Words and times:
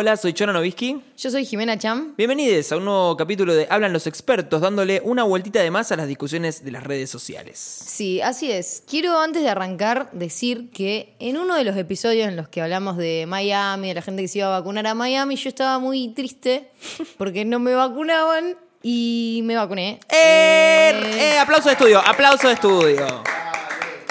Hola, 0.00 0.16
soy 0.16 0.32
Chona 0.32 0.52
Novisky. 0.52 1.02
Yo 1.16 1.28
soy 1.28 1.44
Jimena 1.44 1.76
Cham. 1.76 2.14
Bienvenidos 2.16 2.70
a 2.70 2.76
un 2.76 2.84
nuevo 2.84 3.16
capítulo 3.16 3.52
de 3.52 3.66
Hablan 3.68 3.92
los 3.92 4.06
expertos, 4.06 4.60
dándole 4.60 5.02
una 5.02 5.24
vueltita 5.24 5.60
de 5.60 5.72
más 5.72 5.90
a 5.90 5.96
las 5.96 6.06
discusiones 6.06 6.64
de 6.64 6.70
las 6.70 6.84
redes 6.84 7.10
sociales. 7.10 7.58
Sí, 7.58 8.20
así 8.20 8.48
es. 8.48 8.84
Quiero 8.88 9.18
antes 9.18 9.42
de 9.42 9.48
arrancar 9.48 10.08
decir 10.12 10.70
que 10.70 11.16
en 11.18 11.36
uno 11.36 11.56
de 11.56 11.64
los 11.64 11.76
episodios 11.76 12.28
en 12.28 12.36
los 12.36 12.48
que 12.48 12.62
hablamos 12.62 12.96
de 12.96 13.24
Miami, 13.26 13.88
de 13.88 13.94
la 13.94 14.02
gente 14.02 14.22
que 14.22 14.28
se 14.28 14.38
iba 14.38 14.46
a 14.46 14.60
vacunar 14.60 14.86
a 14.86 14.94
Miami, 14.94 15.34
yo 15.34 15.48
estaba 15.48 15.80
muy 15.80 16.14
triste 16.14 16.70
porque 17.18 17.44
no 17.44 17.58
me 17.58 17.74
vacunaban 17.74 18.56
y 18.84 19.40
me 19.46 19.56
vacuné. 19.56 19.98
¡Eh! 20.10 20.92
¡Eh! 20.94 21.38
¡Aplauso 21.40 21.70
de 21.70 21.72
estudio! 21.72 21.98
¡Aplauso 21.98 22.46
de 22.46 22.54
estudio! 22.54 23.37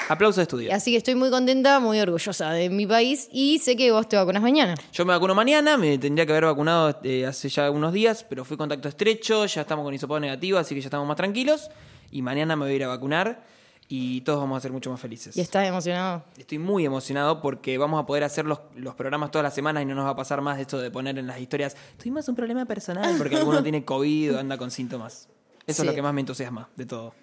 Aplauso 0.08 0.40
de 0.40 0.42
estudio. 0.42 0.74
Así 0.74 0.92
que 0.92 0.96
estoy 0.96 1.14
muy 1.14 1.30
contenta, 1.30 1.80
muy 1.80 2.00
orgullosa 2.00 2.50
de 2.52 2.70
mi 2.70 2.86
país 2.86 3.28
y 3.30 3.58
sé 3.58 3.76
que 3.76 3.92
vos 3.92 4.08
te 4.08 4.16
vacunas 4.16 4.42
mañana. 4.42 4.74
Yo 4.92 5.04
me 5.04 5.12
vacuno 5.12 5.34
mañana, 5.34 5.76
me 5.76 5.98
tendría 5.98 6.24
que 6.24 6.32
haber 6.32 6.46
vacunado 6.46 6.98
eh, 7.02 7.26
hace 7.26 7.50
ya 7.50 7.70
unos 7.70 7.92
días, 7.92 8.24
pero 8.28 8.44
fui 8.44 8.56
contacto 8.56 8.88
estrecho, 8.88 9.44
ya 9.44 9.60
estamos 9.60 9.84
con 9.84 9.92
hisopado 9.92 10.18
negativo, 10.18 10.58
así 10.58 10.74
que 10.74 10.80
ya 10.80 10.86
estamos 10.86 11.06
más 11.06 11.16
tranquilos. 11.16 11.70
Y 12.10 12.22
mañana 12.22 12.56
me 12.56 12.64
voy 12.64 12.72
a 12.72 12.76
ir 12.76 12.84
a 12.84 12.88
vacunar 12.88 13.44
y 13.86 14.22
todos 14.22 14.40
vamos 14.40 14.56
a 14.56 14.60
ser 14.60 14.72
mucho 14.72 14.90
más 14.90 15.00
felices. 15.00 15.36
¿Y 15.36 15.42
estás 15.42 15.66
emocionado? 15.66 16.24
Estoy 16.38 16.58
muy 16.58 16.86
emocionado 16.86 17.42
porque 17.42 17.76
vamos 17.76 18.02
a 18.02 18.06
poder 18.06 18.24
hacer 18.24 18.46
los, 18.46 18.60
los 18.76 18.94
programas 18.94 19.30
todas 19.30 19.44
las 19.44 19.54
semanas 19.54 19.82
y 19.82 19.86
no 19.86 19.94
nos 19.94 20.06
va 20.06 20.10
a 20.10 20.16
pasar 20.16 20.40
más 20.40 20.58
esto 20.58 20.78
de 20.78 20.90
poner 20.90 21.18
en 21.18 21.26
las 21.26 21.38
historias, 21.38 21.76
tuvimos 21.98 22.26
un 22.28 22.34
problema 22.34 22.64
personal 22.64 23.14
porque 23.18 23.36
alguno 23.36 23.62
tiene 23.62 23.84
COVID 23.84 24.36
o 24.36 24.38
anda 24.38 24.56
con 24.56 24.70
síntomas. 24.70 25.28
Eso 25.66 25.82
es 25.82 25.86
lo 25.86 25.94
que 25.94 26.00
más 26.00 26.14
me 26.14 26.20
entusiasma 26.20 26.70
de 26.76 26.86
todo. 26.86 27.14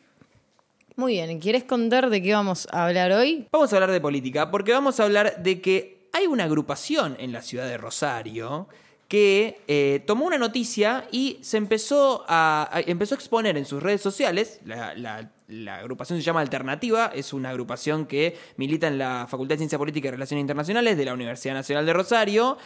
Muy 0.97 1.13
bien, 1.13 1.39
¿quieres 1.39 1.65
contar 1.65 2.09
de 2.09 2.21
qué 2.21 2.33
vamos 2.33 2.69
a 2.71 2.85
hablar 2.85 3.11
hoy? 3.11 3.47
Vamos 3.51 3.73
a 3.73 3.75
hablar 3.75 3.91
de 3.91 3.99
política, 3.99 4.49
porque 4.49 4.71
vamos 4.71 4.97
a 4.99 5.03
hablar 5.03 5.43
de 5.43 5.59
que 5.59 6.07
hay 6.13 6.25
una 6.25 6.45
agrupación 6.45 7.17
en 7.19 7.33
la 7.33 7.41
ciudad 7.41 7.67
de 7.67 7.77
Rosario 7.77 8.69
que 9.09 9.59
eh, 9.67 10.03
tomó 10.07 10.25
una 10.25 10.37
noticia 10.37 11.05
y 11.11 11.37
se 11.41 11.57
empezó 11.57 12.23
a, 12.29 12.69
empezó 12.87 13.13
a 13.13 13.17
exponer 13.17 13.57
en 13.57 13.65
sus 13.65 13.83
redes 13.83 14.01
sociales. 14.01 14.61
La 14.63 15.75
agrupación 15.75 16.17
se 16.17 16.23
llama 16.23 16.39
Alternativa, 16.39 17.11
es 17.13 17.33
una 17.33 17.49
agrupación 17.49 18.05
que 18.05 18.37
milita 18.55 18.87
en 18.87 18.97
la 18.97 19.27
Facultad 19.29 19.55
de 19.55 19.59
Ciencia 19.59 19.77
Política 19.77 20.07
y 20.07 20.11
Relaciones 20.11 20.41
Internacionales 20.41 20.97
de 20.97 21.05
la 21.05 21.13
Universidad 21.13 21.55
Nacional 21.55 21.85
de 21.85 21.93
Rosario 21.93 22.57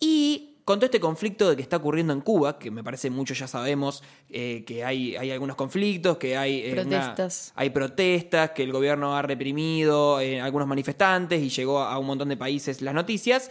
y 0.00 0.55
con 0.66 0.78
todo 0.80 0.86
este 0.86 0.98
conflicto 1.00 1.48
de 1.48 1.54
que 1.56 1.62
está 1.62 1.76
ocurriendo 1.78 2.12
en 2.12 2.20
Cuba, 2.20 2.58
que 2.58 2.70
me 2.72 2.82
parece 2.82 3.08
mucho 3.08 3.32
ya 3.34 3.46
sabemos 3.46 4.02
eh, 4.28 4.64
que 4.66 4.84
hay, 4.84 5.14
hay 5.16 5.30
algunos 5.30 5.54
conflictos, 5.56 6.18
que 6.18 6.36
hay 6.36 6.60
eh, 6.62 6.72
una- 6.72 6.82
Protestas. 6.82 7.52
hay 7.54 7.70
protestas, 7.70 8.50
que 8.50 8.64
el 8.64 8.72
gobierno 8.72 9.16
ha 9.16 9.22
reprimido 9.22 10.20
eh, 10.20 10.40
algunos 10.40 10.66
manifestantes 10.66 11.40
y 11.40 11.48
llegó 11.50 11.78
a 11.80 11.96
un 11.98 12.06
montón 12.06 12.28
de 12.28 12.36
países 12.36 12.82
las 12.82 12.92
noticias. 12.94 13.48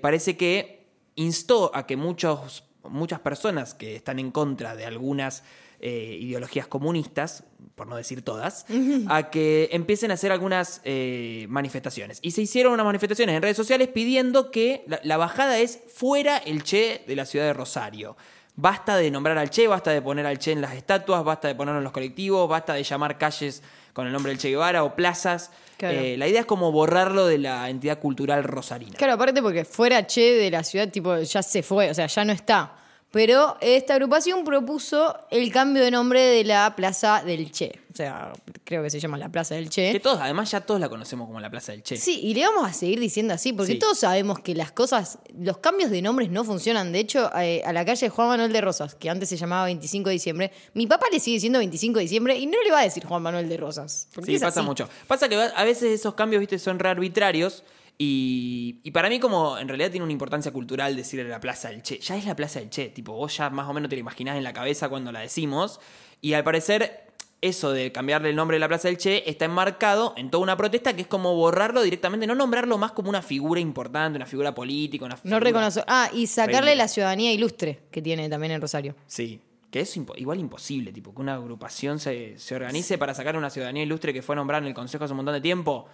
Parece 0.00 0.36
que 0.36 0.86
instó 1.16 1.70
a 1.74 1.86
que 1.86 1.96
muchos, 1.96 2.64
muchas 2.84 3.20
personas 3.20 3.74
que 3.74 3.96
están 3.96 4.18
en 4.18 4.30
contra 4.30 4.76
de 4.76 4.84
algunas 4.84 5.42
eh, 5.80 6.18
ideologías 6.20 6.66
comunistas, 6.66 7.44
por 7.74 7.86
no 7.86 7.96
decir 7.96 8.22
todas, 8.22 8.66
a 9.08 9.30
que 9.30 9.70
empiecen 9.72 10.10
a 10.10 10.14
hacer 10.14 10.32
algunas 10.32 10.82
eh, 10.84 11.46
manifestaciones. 11.48 12.18
Y 12.20 12.32
se 12.32 12.42
hicieron 12.42 12.74
unas 12.74 12.84
manifestaciones 12.84 13.34
en 13.34 13.42
redes 13.42 13.56
sociales 13.56 13.88
pidiendo 13.88 14.50
que 14.50 14.84
la, 14.86 15.00
la 15.02 15.16
bajada 15.16 15.58
es 15.58 15.80
fuera 15.92 16.36
el 16.36 16.62
Che 16.62 17.04
de 17.06 17.16
la 17.16 17.24
ciudad 17.24 17.46
de 17.46 17.54
Rosario. 17.54 18.16
Basta 18.56 18.96
de 18.96 19.10
nombrar 19.10 19.38
al 19.38 19.48
Che, 19.48 19.66
basta 19.66 19.90
de 19.92 20.02
poner 20.02 20.26
al 20.26 20.38
Che 20.38 20.52
en 20.52 20.60
las 20.60 20.74
estatuas, 20.74 21.24
basta 21.24 21.48
de 21.48 21.54
ponerlo 21.54 21.78
en 21.78 21.84
los 21.84 21.92
colectivos, 21.92 22.46
basta 22.46 22.74
de 22.74 22.82
llamar 22.82 23.16
calles 23.16 23.62
con 23.94 24.06
el 24.06 24.12
nombre 24.12 24.32
del 24.32 24.38
Che 24.38 24.50
Guevara 24.50 24.84
o 24.84 24.94
plazas. 24.94 25.50
Claro. 25.78 25.98
Eh, 25.98 26.18
la 26.18 26.28
idea 26.28 26.40
es 26.40 26.46
como 26.46 26.70
borrarlo 26.72 27.26
de 27.26 27.38
la 27.38 27.70
entidad 27.70 27.98
cultural 27.98 28.44
rosarina. 28.44 28.98
Claro, 28.98 29.14
aparte 29.14 29.40
porque 29.40 29.64
fuera 29.64 30.06
Che 30.06 30.34
de 30.34 30.50
la 30.50 30.62
ciudad, 30.62 30.90
tipo, 30.90 31.16
ya 31.18 31.42
se 31.42 31.62
fue, 31.62 31.88
o 31.90 31.94
sea, 31.94 32.06
ya 32.06 32.24
no 32.26 32.32
está. 32.34 32.76
Pero 33.12 33.56
esta 33.60 33.94
agrupación 33.94 34.44
propuso 34.44 35.18
el 35.30 35.50
cambio 35.50 35.82
de 35.82 35.90
nombre 35.90 36.20
de 36.22 36.44
la 36.44 36.76
Plaza 36.76 37.22
del 37.24 37.50
Che. 37.50 37.80
O 37.92 37.96
sea, 37.96 38.32
creo 38.62 38.84
que 38.84 38.90
se 38.90 39.00
llama 39.00 39.18
la 39.18 39.28
Plaza 39.28 39.56
del 39.56 39.68
Che. 39.68 39.90
Que 39.90 39.98
todos, 39.98 40.20
además 40.20 40.48
ya 40.52 40.60
todos 40.60 40.80
la 40.80 40.88
conocemos 40.88 41.26
como 41.26 41.40
la 41.40 41.50
Plaza 41.50 41.72
del 41.72 41.82
Che. 41.82 41.96
Sí, 41.96 42.20
y 42.22 42.34
le 42.34 42.46
vamos 42.46 42.70
a 42.70 42.72
seguir 42.72 43.00
diciendo 43.00 43.34
así, 43.34 43.52
porque 43.52 43.72
Sí. 43.72 43.78
todos 43.80 43.98
sabemos 43.98 44.38
que 44.38 44.54
las 44.54 44.70
cosas, 44.70 45.18
los 45.36 45.58
cambios 45.58 45.90
de 45.90 46.00
nombres 46.02 46.30
no 46.30 46.44
funcionan. 46.44 46.92
De 46.92 47.00
hecho, 47.00 47.28
eh, 47.36 47.62
a 47.66 47.72
la 47.72 47.84
calle 47.84 48.08
Juan 48.10 48.28
Manuel 48.28 48.52
de 48.52 48.60
Rosas, 48.60 48.94
que 48.94 49.10
antes 49.10 49.28
se 49.28 49.36
llamaba 49.36 49.64
25 49.64 50.08
de 50.08 50.12
diciembre, 50.12 50.52
mi 50.74 50.86
papá 50.86 51.06
le 51.10 51.18
sigue 51.18 51.34
diciendo 51.34 51.58
25 51.58 51.98
de 51.98 52.02
diciembre 52.04 52.38
y 52.38 52.46
no 52.46 52.62
le 52.62 52.70
va 52.70 52.78
a 52.78 52.84
decir 52.84 53.04
Juan 53.04 53.22
Manuel 53.22 53.48
de 53.48 53.56
Rosas. 53.56 54.06
Sí, 54.24 54.34
pasa 54.38 54.60
así. 54.60 54.66
mucho. 54.68 54.88
Pasa 55.08 55.28
que 55.28 55.34
a 55.34 55.64
veces 55.64 55.90
esos 55.98 56.14
cambios, 56.14 56.38
viste, 56.38 56.60
son 56.60 56.78
re 56.78 56.90
arbitrarios. 56.90 57.64
Y, 58.02 58.80
y 58.82 58.92
para 58.92 59.10
mí, 59.10 59.20
como 59.20 59.58
en 59.58 59.68
realidad 59.68 59.90
tiene 59.90 60.04
una 60.04 60.12
importancia 60.14 60.50
cultural 60.52 60.96
decirle 60.96 61.28
la 61.28 61.38
Plaza 61.38 61.68
del 61.68 61.82
Che. 61.82 61.98
Ya 61.98 62.16
es 62.16 62.24
la 62.24 62.34
Plaza 62.34 62.58
del 62.58 62.70
Che. 62.70 62.88
Tipo, 62.88 63.12
vos 63.12 63.36
ya 63.36 63.50
más 63.50 63.68
o 63.68 63.74
menos 63.74 63.90
te 63.90 63.96
la 63.96 64.00
imaginás 64.00 64.38
en 64.38 64.42
la 64.42 64.54
cabeza 64.54 64.88
cuando 64.88 65.12
la 65.12 65.20
decimos. 65.20 65.80
Y 66.22 66.32
al 66.32 66.42
parecer, 66.42 67.12
eso 67.42 67.72
de 67.72 67.92
cambiarle 67.92 68.30
el 68.30 68.36
nombre 68.36 68.54
de 68.54 68.60
la 68.60 68.68
Plaza 68.68 68.88
del 68.88 68.96
Che 68.96 69.28
está 69.28 69.44
enmarcado 69.44 70.14
en 70.16 70.30
toda 70.30 70.42
una 70.42 70.56
protesta 70.56 70.94
que 70.96 71.02
es 71.02 71.08
como 71.08 71.34
borrarlo 71.36 71.82
directamente, 71.82 72.26
no 72.26 72.34
nombrarlo 72.34 72.78
más 72.78 72.92
como 72.92 73.10
una 73.10 73.20
figura 73.20 73.60
importante, 73.60 74.16
una 74.16 74.24
figura 74.24 74.54
política, 74.54 75.04
una 75.04 75.16
No 75.16 75.20
figura- 75.20 75.40
reconoce. 75.40 75.84
Ah, 75.86 76.08
y 76.14 76.26
sacarle 76.26 76.76
la 76.76 76.88
ciudadanía 76.88 77.32
ilustre 77.34 77.80
que 77.90 78.00
tiene 78.00 78.30
también 78.30 78.52
en 78.52 78.62
Rosario. 78.62 78.96
Sí. 79.08 79.42
Que 79.70 79.80
es 79.80 79.94
impo- 79.98 80.14
igual 80.16 80.40
imposible, 80.40 80.90
tipo, 80.90 81.14
que 81.14 81.20
una 81.20 81.34
agrupación 81.34 81.98
se, 82.00 82.38
se 82.38 82.54
organice 82.54 82.96
para 82.96 83.12
sacar 83.12 83.36
una 83.36 83.50
ciudadanía 83.50 83.82
ilustre 83.82 84.14
que 84.14 84.22
fue 84.22 84.34
nombrada 84.36 84.62
en 84.62 84.68
el 84.68 84.74
Consejo 84.74 85.04
hace 85.04 85.12
un 85.12 85.18
montón 85.18 85.34
de 85.34 85.40
tiempo, 85.42 85.86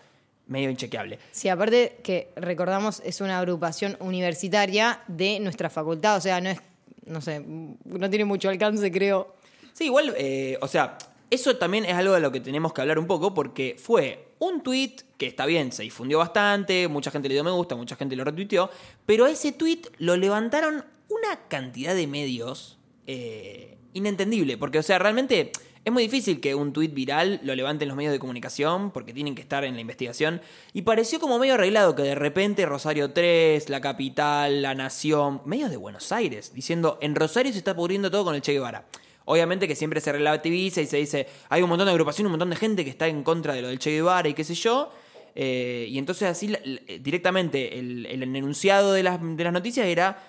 medio 0.46 0.70
inchequeable. 0.70 1.18
Sí, 1.32 1.48
aparte 1.48 1.98
que 2.02 2.30
recordamos 2.36 3.02
es 3.04 3.20
una 3.20 3.38
agrupación 3.38 3.96
universitaria 4.00 5.02
de 5.08 5.40
nuestra 5.40 5.70
facultad, 5.70 6.16
o 6.16 6.20
sea, 6.20 6.40
no 6.40 6.50
es, 6.50 6.58
no 7.04 7.20
sé, 7.20 7.40
no 7.40 8.10
tiene 8.10 8.24
mucho 8.24 8.48
alcance, 8.48 8.90
creo. 8.90 9.34
Sí, 9.72 9.84
igual, 9.84 10.14
eh, 10.16 10.58
o 10.60 10.68
sea, 10.68 10.96
eso 11.30 11.56
también 11.56 11.84
es 11.84 11.94
algo 11.94 12.14
de 12.14 12.20
lo 12.20 12.30
que 12.32 12.40
tenemos 12.40 12.72
que 12.72 12.80
hablar 12.80 12.98
un 12.98 13.06
poco 13.06 13.34
porque 13.34 13.76
fue 13.78 14.28
un 14.38 14.62
tweet 14.62 14.96
que 15.18 15.26
está 15.26 15.46
bien, 15.46 15.72
se 15.72 15.82
difundió 15.82 16.18
bastante, 16.18 16.88
mucha 16.88 17.10
gente 17.10 17.28
le 17.28 17.34
dio 17.34 17.44
me 17.44 17.50
gusta, 17.50 17.74
mucha 17.74 17.96
gente 17.96 18.16
lo 18.16 18.24
retuiteó, 18.24 18.70
pero 19.06 19.24
a 19.24 19.30
ese 19.30 19.52
tweet 19.52 19.82
lo 19.98 20.16
levantaron 20.16 20.84
una 21.08 21.48
cantidad 21.48 21.94
de 21.94 22.06
medios 22.06 22.78
eh, 23.06 23.76
inentendible, 23.92 24.56
porque, 24.58 24.78
o 24.78 24.82
sea, 24.82 24.98
realmente 24.98 25.52
es 25.86 25.92
muy 25.92 26.02
difícil 26.02 26.40
que 26.40 26.56
un 26.56 26.72
tweet 26.72 26.88
viral 26.88 27.38
lo 27.44 27.54
levanten 27.54 27.86
los 27.86 27.96
medios 27.96 28.12
de 28.12 28.18
comunicación 28.18 28.90
porque 28.90 29.12
tienen 29.12 29.36
que 29.36 29.42
estar 29.42 29.62
en 29.64 29.76
la 29.76 29.80
investigación 29.80 30.40
y 30.72 30.82
pareció 30.82 31.20
como 31.20 31.38
medio 31.38 31.54
arreglado 31.54 31.94
que 31.94 32.02
de 32.02 32.16
repente 32.16 32.66
Rosario 32.66 33.12
3, 33.12 33.68
La 33.68 33.80
Capital, 33.80 34.62
La 34.62 34.74
Nación, 34.74 35.42
medios 35.44 35.70
de 35.70 35.76
Buenos 35.76 36.10
Aires, 36.10 36.52
diciendo 36.52 36.98
en 37.00 37.14
Rosario 37.14 37.52
se 37.52 37.58
está 37.58 37.76
pudriendo 37.76 38.10
todo 38.10 38.24
con 38.24 38.34
el 38.34 38.42
Che 38.42 38.52
Guevara. 38.52 38.84
Obviamente 39.26 39.68
que 39.68 39.76
siempre 39.76 40.00
se 40.00 40.10
relativiza 40.10 40.80
y 40.80 40.86
se 40.86 40.96
dice, 40.96 41.28
hay 41.50 41.62
un 41.62 41.68
montón 41.68 41.86
de 41.86 41.92
agrupaciones, 41.92 42.26
un 42.26 42.32
montón 42.32 42.50
de 42.50 42.56
gente 42.56 42.82
que 42.82 42.90
está 42.90 43.06
en 43.06 43.22
contra 43.22 43.54
de 43.54 43.62
lo 43.62 43.68
del 43.68 43.78
Che 43.78 43.92
Guevara 43.92 44.28
y 44.28 44.34
qué 44.34 44.42
sé 44.42 44.54
yo. 44.56 44.90
Eh, 45.36 45.86
y 45.88 45.98
entonces 45.98 46.28
así 46.28 46.48
la- 46.48 46.58
directamente 46.98 47.78
el, 47.78 48.06
enunciado 48.24 48.92
de 48.92 49.04
las, 49.04 49.20
de 49.22 49.44
las 49.44 49.52
noticias 49.52 49.86
era, 49.86 50.20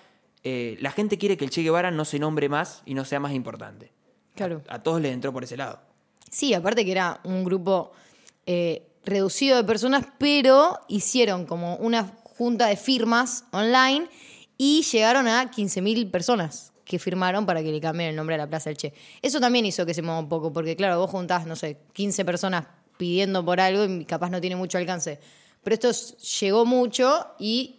eh, 0.44 0.78
la 0.82 0.92
gente 0.92 1.18
quiere 1.18 1.36
que 1.36 1.46
el 1.46 1.50
Che 1.50 1.64
Guevara 1.64 1.90
no 1.90 2.06
se 2.06 2.20
nombre 2.20 2.48
más 2.48 2.84
y 2.86 2.94
no 2.94 3.06
sea 3.06 3.20
más 3.20 3.34
importante. 3.34 3.97
Claro. 4.38 4.62
A 4.70 4.82
todos 4.82 5.02
les 5.02 5.12
entró 5.12 5.34
por 5.34 5.44
ese 5.44 5.58
lado. 5.58 5.80
Sí, 6.30 6.54
aparte 6.54 6.86
que 6.86 6.92
era 6.92 7.20
un 7.24 7.44
grupo 7.44 7.92
eh, 8.46 8.88
reducido 9.04 9.58
de 9.58 9.64
personas, 9.64 10.06
pero 10.18 10.80
hicieron 10.88 11.46
como 11.46 11.76
una 11.78 12.14
junta 12.38 12.68
de 12.68 12.78
firmas 12.78 13.46
online 13.52 14.08
y 14.58 14.84
llegaron 14.84 15.28
a 15.28 15.50
15.000 15.52 16.12
personas 16.12 16.72
que 16.86 17.00
firmaron 17.00 17.46
para 17.46 17.62
que 17.62 17.72
le 17.72 17.82
cambien 17.82 18.12
el 18.12 18.16
nombre 18.16 18.36
a 18.36 18.38
la 18.38 18.48
Plaza 18.48 18.70
del 18.70 18.78
Che. 18.78 18.94
Eso 19.22 19.40
también 19.40 19.66
hizo 19.66 19.86
que 19.86 19.94
se 19.94 20.02
mueva 20.02 20.20
un 20.20 20.30
poco, 20.30 20.54
porque 20.54 20.76
claro, 20.76 21.00
vos 21.00 21.10
juntás, 21.12 21.46
no 21.46 21.56
sé, 21.56 21.80
15 21.94 22.24
personas 22.24 22.66
pidiendo 22.98 23.44
por 23.44 23.60
algo 23.60 23.86
y 23.86 24.06
capaz 24.06 24.30
no 24.30 24.40
tiene 24.40 24.56
mucho 24.56 24.78
alcance. 24.78 25.20
Pero 25.64 25.74
esto 25.74 25.92
llegó 26.40 26.66
mucho 26.66 27.28
y 27.40 27.77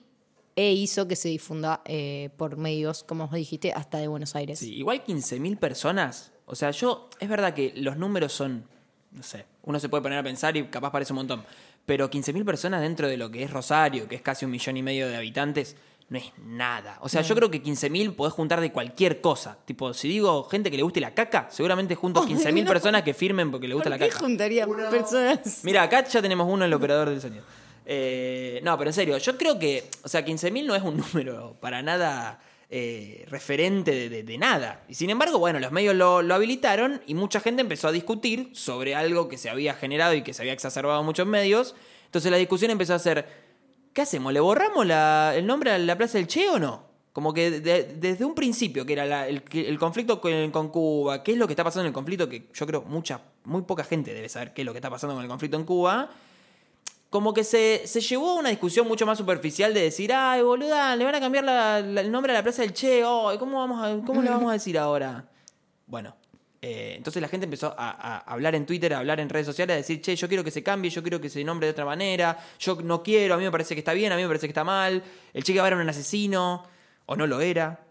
e 0.58 0.72
hizo 0.72 1.06
que 1.06 1.14
se 1.14 1.28
difunda 1.28 1.82
eh, 1.84 2.30
por 2.36 2.56
medios, 2.56 3.04
como 3.04 3.28
vos 3.28 3.36
dijiste, 3.36 3.72
hasta 3.72 3.98
de 3.98 4.08
Buenos 4.08 4.34
Aires. 4.34 4.58
Sí, 4.58 4.74
igual 4.74 5.04
15.000 5.04 5.56
personas. 5.56 6.32
O 6.46 6.56
sea, 6.56 6.72
yo, 6.72 7.08
es 7.20 7.28
verdad 7.28 7.54
que 7.54 7.72
los 7.76 7.96
números 7.96 8.32
son, 8.32 8.64
no 9.12 9.22
sé, 9.22 9.46
uno 9.62 9.78
se 9.78 9.88
puede 9.88 10.02
poner 10.02 10.18
a 10.18 10.24
pensar 10.24 10.56
y 10.56 10.64
capaz 10.64 10.90
parece 10.90 11.12
un 11.12 11.18
montón. 11.18 11.44
Pero 11.86 12.10
15.000 12.10 12.44
personas 12.44 12.80
dentro 12.80 13.06
de 13.06 13.16
lo 13.16 13.30
que 13.30 13.44
es 13.44 13.52
Rosario, 13.52 14.08
que 14.08 14.16
es 14.16 14.20
casi 14.20 14.46
un 14.46 14.50
millón 14.50 14.76
y 14.76 14.82
medio 14.82 15.06
de 15.06 15.16
habitantes, 15.16 15.76
no 16.08 16.18
es 16.18 16.32
nada. 16.44 16.98
O 17.02 17.08
sea, 17.08 17.22
yo 17.22 17.36
creo 17.36 17.52
que 17.52 17.62
15.000 17.62 18.16
podés 18.16 18.34
juntar 18.34 18.60
de 18.60 18.72
cualquier 18.72 19.20
cosa. 19.20 19.58
Tipo, 19.64 19.94
si 19.94 20.08
digo 20.08 20.42
gente 20.42 20.72
que 20.72 20.76
le 20.76 20.82
guste 20.82 21.00
la 21.00 21.14
caca, 21.14 21.46
seguramente 21.52 21.94
junto 21.94 22.26
15.000 22.26 22.62
no. 22.64 22.68
personas 22.68 23.02
que 23.04 23.14
firmen 23.14 23.52
porque 23.52 23.68
le 23.68 23.74
gusta 23.74 23.90
¿Por 23.90 24.00
la 24.00 24.04
qué 24.04 24.10
caca. 24.10 24.24
juntaría 24.24 24.66
personas? 24.66 25.60
Mira, 25.62 25.84
acá 25.84 26.04
ya 26.04 26.20
tenemos 26.20 26.48
uno, 26.50 26.64
el 26.64 26.74
operador 26.74 27.10
del 27.10 27.20
sonido. 27.20 27.44
Eh, 27.90 28.60
no, 28.62 28.76
pero 28.76 28.90
en 28.90 28.94
serio, 28.94 29.16
yo 29.16 29.38
creo 29.38 29.58
que, 29.58 29.84
o 30.02 30.08
sea, 30.08 30.22
15.000 30.22 30.66
no 30.66 30.74
es 30.74 30.82
un 30.82 30.98
número 31.14 31.56
para 31.58 31.80
nada 31.82 32.38
eh, 32.68 33.24
referente 33.30 34.10
de, 34.10 34.38
nada. 34.38 34.84
Y 34.90 34.94
sin 34.94 35.08
embargo, 35.08 35.38
bueno, 35.38 35.58
los 35.58 35.72
medios 35.72 35.94
lo, 35.96 36.20
lo 36.20 36.34
habilitaron 36.34 37.00
y 37.06 37.14
mucha 37.14 37.40
gente 37.40 37.62
empezó 37.62 37.88
a 37.88 37.92
discutir 37.92 38.50
sobre 38.52 38.94
algo 38.94 39.26
que 39.28 39.38
se 39.38 39.48
había 39.48 39.72
generado 39.72 40.12
y 40.12 40.20
que 40.22 40.34
se 40.34 40.42
había 40.42 40.52
exacerbado 40.52 41.00
en 41.00 41.06
muchos 41.06 41.26
medios. 41.26 41.74
Entonces 42.04 42.30
la 42.30 42.36
discusión 42.36 42.70
empezó 42.70 42.92
a 42.92 42.98
ser, 42.98 43.26
¿qué 43.94 44.02
hacemos? 44.02 44.34
¿Le 44.34 44.40
borramos 44.40 44.84
el 45.34 45.46
nombre 45.46 45.70
a 45.70 45.78
la 45.78 45.96
Plaza 45.96 46.18
del 46.18 46.26
Che 46.26 46.46
o 46.50 46.58
no? 46.58 46.86
Como 47.14 47.32
que 47.32 47.50
de- 47.50 47.84
desde 47.84 48.24
un 48.26 48.34
principio, 48.34 48.84
que 48.84 48.92
era 48.92 49.26
el 49.26 49.78
conflicto 49.78 50.20
con, 50.20 50.50
con 50.50 50.68
Cuba, 50.68 51.22
qué 51.22 51.32
es 51.32 51.38
lo 51.38 51.46
que 51.46 51.54
está 51.54 51.64
pasando 51.64 51.84
en 51.84 51.88
el 51.88 51.94
conflicto, 51.94 52.28
que 52.28 52.48
yo 52.52 52.66
creo 52.66 52.82
mucha, 52.82 53.22
muy 53.44 53.62
poca 53.62 53.82
gente 53.82 54.12
debe 54.12 54.28
saber 54.28 54.52
qué 54.52 54.60
es 54.60 54.66
lo 54.66 54.72
que 54.72 54.78
está 54.78 54.90
pasando 54.90 55.14
con 55.14 55.22
el 55.24 55.28
conflicto 55.30 55.56
en 55.56 55.64
Cuba, 55.64 56.10
como 57.10 57.32
que 57.32 57.44
se, 57.44 57.86
se 57.86 58.00
llevó 58.00 58.30
a 58.30 58.34
una 58.34 58.50
discusión 58.50 58.86
mucho 58.86 59.06
más 59.06 59.18
superficial 59.18 59.72
de 59.72 59.82
decir, 59.82 60.12
ay, 60.12 60.42
boluda, 60.42 60.94
le 60.94 61.04
van 61.04 61.14
a 61.14 61.20
cambiar 61.20 61.44
el 61.82 62.10
nombre 62.10 62.32
a 62.32 62.36
la 62.36 62.42
Plaza 62.42 62.62
del 62.62 62.74
Che, 62.74 63.02
ay, 63.04 63.38
¿cómo, 63.38 63.58
vamos 63.58 64.04
¿cómo 64.04 64.22
le 64.22 64.30
vamos 64.30 64.50
a 64.50 64.52
decir 64.52 64.78
ahora? 64.78 65.24
Bueno, 65.86 66.16
eh, 66.60 66.94
entonces 66.96 67.22
la 67.22 67.28
gente 67.28 67.44
empezó 67.44 67.74
a, 67.78 67.90
a 67.90 68.18
hablar 68.18 68.54
en 68.54 68.66
Twitter, 68.66 68.92
a 68.92 68.98
hablar 68.98 69.20
en 69.20 69.28
redes 69.28 69.46
sociales, 69.46 69.74
a 69.74 69.76
decir, 69.78 70.02
che, 70.02 70.16
yo 70.16 70.28
quiero 70.28 70.44
que 70.44 70.50
se 70.50 70.62
cambie, 70.62 70.90
yo 70.90 71.02
quiero 71.02 71.20
que 71.20 71.30
se 71.30 71.42
nombre 71.44 71.66
de 71.66 71.70
otra 71.70 71.86
manera, 71.86 72.38
yo 72.58 72.76
no 72.82 73.02
quiero, 73.02 73.34
a 73.34 73.36
mí 73.38 73.44
me 73.44 73.50
parece 73.50 73.74
que 73.74 73.80
está 73.80 73.94
bien, 73.94 74.12
a 74.12 74.16
mí 74.16 74.22
me 74.22 74.28
parece 74.28 74.46
que 74.46 74.50
está 74.50 74.64
mal, 74.64 75.02
el 75.32 75.44
Che 75.44 75.52
Guevara 75.52 75.76
era 75.76 75.82
un 75.82 75.88
asesino, 75.88 76.66
o 77.06 77.16
no 77.16 77.26
lo 77.26 77.40
era. 77.40 77.86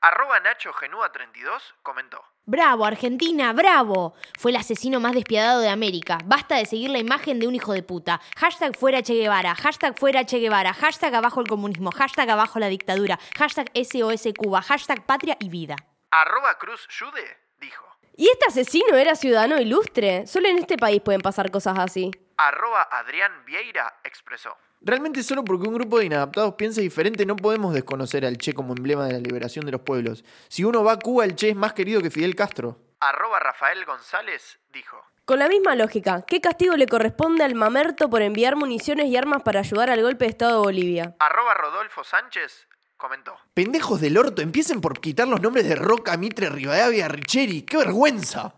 Arroba 0.00 0.40
Nacho 0.40 0.72
Genúa 0.72 1.12
32 1.12 1.74
comentó. 1.82 2.33
Bravo, 2.46 2.84
Argentina, 2.84 3.54
bravo. 3.54 4.12
Fue 4.38 4.50
el 4.50 4.58
asesino 4.58 5.00
más 5.00 5.14
despiadado 5.14 5.60
de 5.60 5.70
América. 5.70 6.18
Basta 6.26 6.56
de 6.56 6.66
seguir 6.66 6.90
la 6.90 6.98
imagen 6.98 7.40
de 7.40 7.46
un 7.46 7.54
hijo 7.54 7.72
de 7.72 7.82
puta. 7.82 8.20
Hashtag 8.36 8.76
fuera 8.76 9.02
Che 9.02 9.14
Guevara, 9.14 9.54
hashtag 9.54 9.98
fuera 9.98 10.26
Che 10.26 10.38
Guevara, 10.38 10.74
hashtag 10.74 11.14
abajo 11.14 11.40
el 11.40 11.48
comunismo, 11.48 11.90
hashtag 11.90 12.28
abajo 12.28 12.58
la 12.58 12.68
dictadura, 12.68 13.18
hashtag 13.38 13.70
SOS 13.74 14.28
Cuba, 14.36 14.60
hashtag 14.60 15.06
patria 15.06 15.38
y 15.40 15.48
vida. 15.48 15.76
Arroba 16.10 16.58
Cruz 16.58 16.86
Yude 16.90 17.24
dijo. 17.62 17.86
¿Y 18.14 18.28
este 18.28 18.44
asesino 18.46 18.94
era 18.94 19.14
ciudadano 19.14 19.58
ilustre? 19.58 20.26
Solo 20.26 20.48
en 20.48 20.58
este 20.58 20.76
país 20.76 21.00
pueden 21.00 21.22
pasar 21.22 21.50
cosas 21.50 21.78
así. 21.78 22.10
Arroba 22.36 22.82
Adrián 22.90 23.32
Vieira 23.46 24.00
expresó. 24.04 24.54
Realmente 24.84 25.22
solo 25.22 25.44
porque 25.44 25.66
un 25.66 25.74
grupo 25.74 25.98
de 25.98 26.04
inadaptados 26.04 26.54
piensa 26.56 26.82
diferente 26.82 27.24
no 27.24 27.36
podemos 27.36 27.72
desconocer 27.72 28.26
al 28.26 28.36
Che 28.36 28.52
como 28.52 28.74
emblema 28.74 29.06
de 29.06 29.14
la 29.14 29.18
liberación 29.18 29.64
de 29.64 29.72
los 29.72 29.80
pueblos. 29.80 30.24
Si 30.48 30.62
uno 30.62 30.84
va 30.84 30.92
a 30.92 30.98
Cuba, 30.98 31.24
el 31.24 31.36
Che 31.36 31.48
es 31.48 31.56
más 31.56 31.72
querido 31.72 32.02
que 32.02 32.10
Fidel 32.10 32.36
Castro. 32.36 32.78
Arroba 33.00 33.38
Rafael 33.38 33.82
González 33.86 34.58
dijo. 34.74 34.98
Con 35.24 35.38
la 35.38 35.48
misma 35.48 35.74
lógica, 35.74 36.22
¿qué 36.26 36.42
castigo 36.42 36.76
le 36.76 36.86
corresponde 36.86 37.44
al 37.44 37.54
mamerto 37.54 38.10
por 38.10 38.20
enviar 38.20 38.56
municiones 38.56 39.06
y 39.06 39.16
armas 39.16 39.42
para 39.42 39.60
ayudar 39.60 39.88
al 39.88 40.02
golpe 40.02 40.26
de 40.26 40.30
Estado 40.30 40.60
de 40.60 40.66
Bolivia? 40.66 41.16
Arroba 41.18 41.54
Rodolfo 41.54 42.04
Sánchez 42.04 42.68
comentó. 42.98 43.34
Pendejos 43.54 44.02
del 44.02 44.18
orto, 44.18 44.42
empiecen 44.42 44.82
por 44.82 45.00
quitar 45.00 45.26
los 45.26 45.40
nombres 45.40 45.66
de 45.66 45.76
Roca, 45.76 46.18
Mitre, 46.18 46.50
Rivadavia, 46.50 47.08
Richeri. 47.08 47.62
¡Qué 47.62 47.78
vergüenza! 47.78 48.54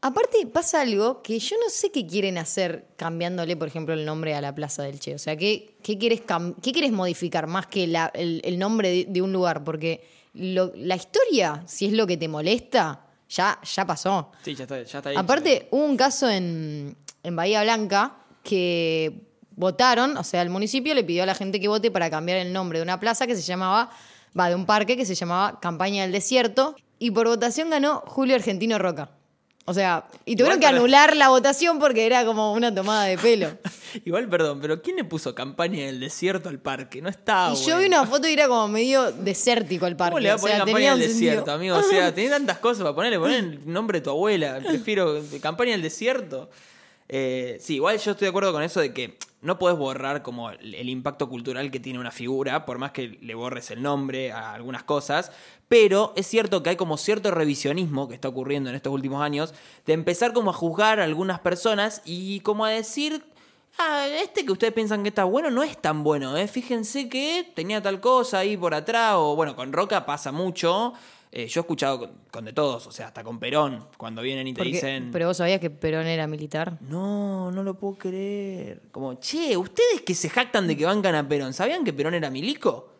Aparte 0.00 0.46
pasa 0.46 0.80
algo 0.82 1.22
que 1.22 1.40
yo 1.40 1.56
no 1.62 1.68
sé 1.70 1.90
qué 1.90 2.06
quieren 2.06 2.38
hacer 2.38 2.86
cambiándole, 2.96 3.56
por 3.56 3.66
ejemplo, 3.66 3.94
el 3.94 4.04
nombre 4.04 4.34
a 4.36 4.40
la 4.40 4.54
Plaza 4.54 4.84
del 4.84 5.00
Che. 5.00 5.14
O 5.14 5.18
sea, 5.18 5.36
¿qué, 5.36 5.74
qué, 5.82 5.98
quieres, 5.98 6.22
qué 6.62 6.72
quieres 6.72 6.92
modificar 6.92 7.48
más 7.48 7.66
que 7.66 7.86
la- 7.88 8.10
el, 8.14 8.40
el 8.44 8.58
nombre 8.60 8.90
de, 8.90 9.06
de 9.08 9.22
un 9.22 9.32
lugar? 9.32 9.64
Porque 9.64 10.06
lo- 10.34 10.70
la 10.76 10.94
historia, 10.94 11.64
si 11.66 11.86
es 11.86 11.92
lo 11.94 12.06
que 12.06 12.16
te 12.16 12.28
molesta, 12.28 13.06
ya, 13.28 13.58
ya 13.74 13.84
pasó. 13.86 14.30
Sí, 14.44 14.54
ya 14.54 14.64
está, 14.64 14.80
ya 14.82 14.98
está 14.98 15.10
hecho. 15.10 15.18
Aparte, 15.18 15.66
hubo 15.72 15.84
un 15.84 15.96
caso 15.96 16.30
en, 16.30 16.96
en 17.24 17.36
Bahía 17.36 17.64
Blanca 17.64 18.18
que 18.44 19.20
votaron, 19.56 20.16
o 20.16 20.22
sea, 20.22 20.42
el 20.42 20.48
municipio 20.50 20.94
le 20.94 21.02
pidió 21.02 21.24
a 21.24 21.26
la 21.26 21.34
gente 21.34 21.58
que 21.58 21.66
vote 21.66 21.90
para 21.90 22.08
cambiar 22.08 22.38
el 22.38 22.52
nombre 22.52 22.78
de 22.78 22.84
una 22.84 23.00
plaza 23.00 23.26
que 23.26 23.34
se 23.34 23.42
llamaba, 23.42 23.90
va, 24.38 24.48
de 24.48 24.54
un 24.54 24.64
parque 24.64 24.96
que 24.96 25.04
se 25.04 25.16
llamaba 25.16 25.58
Campaña 25.58 26.02
del 26.02 26.12
Desierto, 26.12 26.76
y 27.00 27.10
por 27.10 27.26
votación 27.26 27.68
ganó 27.68 28.04
Julio 28.06 28.36
Argentino 28.36 28.78
Roca. 28.78 29.10
O 29.68 29.74
sea, 29.74 30.06
y 30.24 30.34
tuvieron 30.34 30.56
Igual 30.56 30.60
que 30.60 30.64
para- 30.66 30.76
anular 30.78 31.14
la 31.16 31.28
votación 31.28 31.78
porque 31.78 32.06
era 32.06 32.24
como 32.24 32.54
una 32.54 32.74
tomada 32.74 33.04
de 33.04 33.18
pelo. 33.18 33.50
Igual, 34.06 34.26
perdón, 34.28 34.60
pero 34.62 34.80
¿quién 34.80 34.96
le 34.96 35.04
puso 35.04 35.34
campaña 35.34 35.84
del 35.84 36.00
desierto 36.00 36.48
al 36.48 36.58
parque? 36.58 37.02
No 37.02 37.10
está, 37.10 37.52
y 37.52 37.66
yo 37.66 37.76
vi 37.78 37.84
una 37.84 38.06
foto 38.06 38.26
y 38.26 38.32
era 38.32 38.48
como 38.48 38.66
medio 38.68 39.12
desértico 39.12 39.86
el 39.86 39.94
parque. 39.94 40.12
¿Cómo 40.12 40.20
le 40.20 40.28
va 40.30 40.34
a 40.34 40.36
o 40.36 40.40
poner 40.40 40.56
sea, 40.56 40.64
campaña 40.64 40.90
del 40.92 41.02
un 41.02 41.08
sentido. 41.10 41.30
desierto, 41.32 41.52
amigo? 41.52 41.76
O 41.76 41.82
sea, 41.82 42.14
tenés 42.14 42.30
tantas 42.30 42.58
cosas 42.58 42.82
para 42.82 42.94
ponerle, 42.94 43.18
poner 43.18 43.38
el 43.44 43.60
nombre 43.72 43.98
de 43.98 44.04
tu 44.04 44.10
abuela. 44.10 44.58
Prefiero 44.66 45.20
campaña 45.42 45.72
del 45.72 45.82
desierto. 45.82 46.48
Eh, 47.08 47.56
sí, 47.60 47.76
igual 47.76 47.98
yo 47.98 48.12
estoy 48.12 48.26
de 48.26 48.30
acuerdo 48.30 48.52
con 48.52 48.62
eso 48.62 48.80
de 48.80 48.92
que 48.92 49.18
no 49.40 49.58
podés 49.58 49.78
borrar 49.78 50.22
como 50.22 50.50
el 50.50 50.88
impacto 50.88 51.28
cultural 51.28 51.70
que 51.70 51.78
tiene 51.80 52.00
una 52.00 52.10
figura, 52.10 52.66
por 52.66 52.78
más 52.78 52.90
que 52.90 53.18
le 53.22 53.34
borres 53.34 53.70
el 53.70 53.82
nombre 53.82 54.32
a 54.32 54.52
algunas 54.52 54.82
cosas. 54.82 55.30
Pero 55.68 56.12
es 56.16 56.26
cierto 56.26 56.62
que 56.62 56.70
hay 56.70 56.76
como 56.76 56.96
cierto 56.96 57.30
revisionismo 57.30 58.08
que 58.08 58.14
está 58.14 58.28
ocurriendo 58.28 58.68
en 58.68 58.76
estos 58.76 58.92
últimos 58.92 59.22
años, 59.22 59.54
de 59.86 59.92
empezar 59.92 60.32
como 60.32 60.50
a 60.50 60.54
juzgar 60.54 61.00
a 61.00 61.04
algunas 61.04 61.40
personas 61.40 62.02
y 62.04 62.40
como 62.40 62.64
a 62.64 62.70
decir, 62.70 63.22
ah, 63.78 64.06
este 64.08 64.44
que 64.44 64.52
ustedes 64.52 64.72
piensan 64.72 65.02
que 65.02 65.10
está 65.10 65.24
bueno 65.24 65.50
no 65.50 65.62
es 65.62 65.80
tan 65.80 66.02
bueno, 66.02 66.36
¿eh? 66.36 66.48
Fíjense 66.48 67.08
que 67.08 67.48
tenía 67.54 67.80
tal 67.80 68.00
cosa 68.00 68.40
ahí 68.40 68.56
por 68.56 68.74
atrás, 68.74 69.14
o 69.16 69.36
bueno, 69.36 69.54
con 69.54 69.72
Roca 69.72 70.04
pasa 70.04 70.32
mucho. 70.32 70.94
Eh, 71.30 71.46
yo 71.46 71.60
he 71.60 71.62
escuchado 71.62 71.98
con, 71.98 72.10
con 72.30 72.44
de 72.46 72.52
todos, 72.52 72.86
o 72.86 72.92
sea, 72.92 73.08
hasta 73.08 73.22
con 73.22 73.38
Perón, 73.38 73.86
cuando 73.98 74.22
vienen 74.22 74.46
y 74.46 74.54
te 74.54 74.58
Porque- 74.58 74.72
dicen... 74.72 75.10
Pero 75.12 75.26
vos 75.26 75.36
sabías 75.36 75.60
que 75.60 75.68
Perón 75.70 76.06
era 76.06 76.26
militar. 76.26 76.78
No, 76.80 77.50
no 77.50 77.62
lo 77.62 77.74
puedo 77.74 77.96
creer. 77.98 78.82
Como, 78.90 79.14
che, 79.20 79.56
ustedes 79.56 80.00
que 80.06 80.14
se 80.14 80.30
jactan 80.30 80.66
de 80.66 80.76
que 80.76 80.84
bancan 80.86 81.14
a 81.14 81.28
Perón, 81.28 81.52
¿sabían 81.52 81.84
que 81.84 81.92
Perón 81.92 82.14
era 82.14 82.30
milico? 82.30 82.92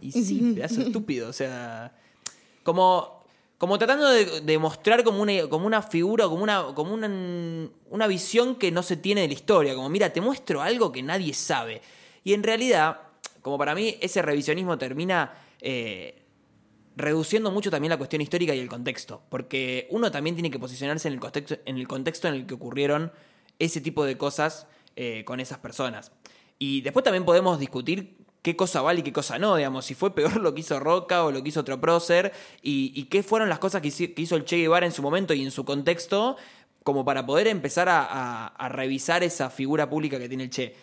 Y 0.00 0.10
sí, 0.12 0.52
pedazo 0.56 0.80
estúpido, 0.82 1.28
o 1.28 1.32
sea. 1.32 1.94
Como. 2.62 3.14
Como 3.58 3.78
tratando 3.78 4.10
de, 4.10 4.42
de 4.42 4.58
mostrar 4.58 5.02
como 5.02 5.22
una, 5.22 5.48
como 5.48 5.66
una 5.66 5.80
figura, 5.80 6.24
como 6.28 6.42
una, 6.42 6.62
como 6.74 6.92
una, 6.92 7.06
una 7.88 8.06
visión 8.06 8.56
que 8.56 8.70
no 8.70 8.82
se 8.82 8.98
tiene 8.98 9.22
de 9.22 9.28
la 9.28 9.32
historia. 9.32 9.74
Como, 9.74 9.88
mira, 9.88 10.12
te 10.12 10.20
muestro 10.20 10.60
algo 10.60 10.92
que 10.92 11.02
nadie 11.02 11.32
sabe. 11.32 11.80
Y 12.22 12.34
en 12.34 12.42
realidad, 12.42 13.00
como 13.40 13.56
para 13.56 13.74
mí, 13.74 13.96
ese 14.02 14.20
revisionismo 14.20 14.76
termina 14.76 15.32
eh, 15.62 16.25
reduciendo 16.96 17.50
mucho 17.50 17.70
también 17.70 17.90
la 17.90 17.98
cuestión 17.98 18.22
histórica 18.22 18.54
y 18.54 18.58
el 18.58 18.68
contexto. 18.68 19.22
Porque 19.28 19.86
uno 19.90 20.10
también 20.10 20.34
tiene 20.34 20.50
que 20.50 20.58
posicionarse 20.58 21.08
en 21.08 21.14
el 21.14 21.20
contexto 21.20 21.56
en 21.64 21.76
el, 21.76 21.86
contexto 21.86 22.28
en 22.28 22.34
el 22.34 22.46
que 22.46 22.54
ocurrieron 22.54 23.12
ese 23.58 23.80
tipo 23.80 24.04
de 24.04 24.16
cosas 24.16 24.66
eh, 24.96 25.24
con 25.24 25.38
esas 25.40 25.58
personas. 25.58 26.10
Y 26.58 26.80
después 26.80 27.04
también 27.04 27.24
podemos 27.24 27.58
discutir 27.60 28.16
qué 28.42 28.56
cosa 28.56 28.80
vale 28.80 29.00
y 29.00 29.02
qué 29.02 29.12
cosa 29.12 29.38
no, 29.38 29.56
digamos, 29.56 29.84
si 29.84 29.94
fue 29.94 30.14
peor 30.14 30.36
lo 30.40 30.54
que 30.54 30.60
hizo 30.60 30.80
Roca 30.80 31.24
o 31.24 31.30
lo 31.30 31.42
que 31.42 31.50
hizo 31.50 31.60
otro 31.60 31.80
prócer, 31.80 32.32
y, 32.62 33.04
qué 33.04 33.22
fueron 33.22 33.48
las 33.48 33.58
cosas 33.58 33.82
que 33.82 33.88
hizo, 33.88 34.36
el 34.36 34.44
Che 34.44 34.56
Guevara 34.56 34.86
en 34.86 34.92
su 34.92 35.02
momento 35.02 35.34
y 35.34 35.42
en 35.42 35.50
su 35.50 35.64
contexto, 35.64 36.36
como 36.82 37.04
para 37.04 37.26
poder 37.26 37.48
empezar 37.48 37.88
a 37.90 38.68
revisar 38.70 39.22
esa 39.22 39.50
figura 39.50 39.90
pública 39.90 40.18
que 40.18 40.28
tiene 40.28 40.44
el 40.44 40.50
Che. 40.50 40.74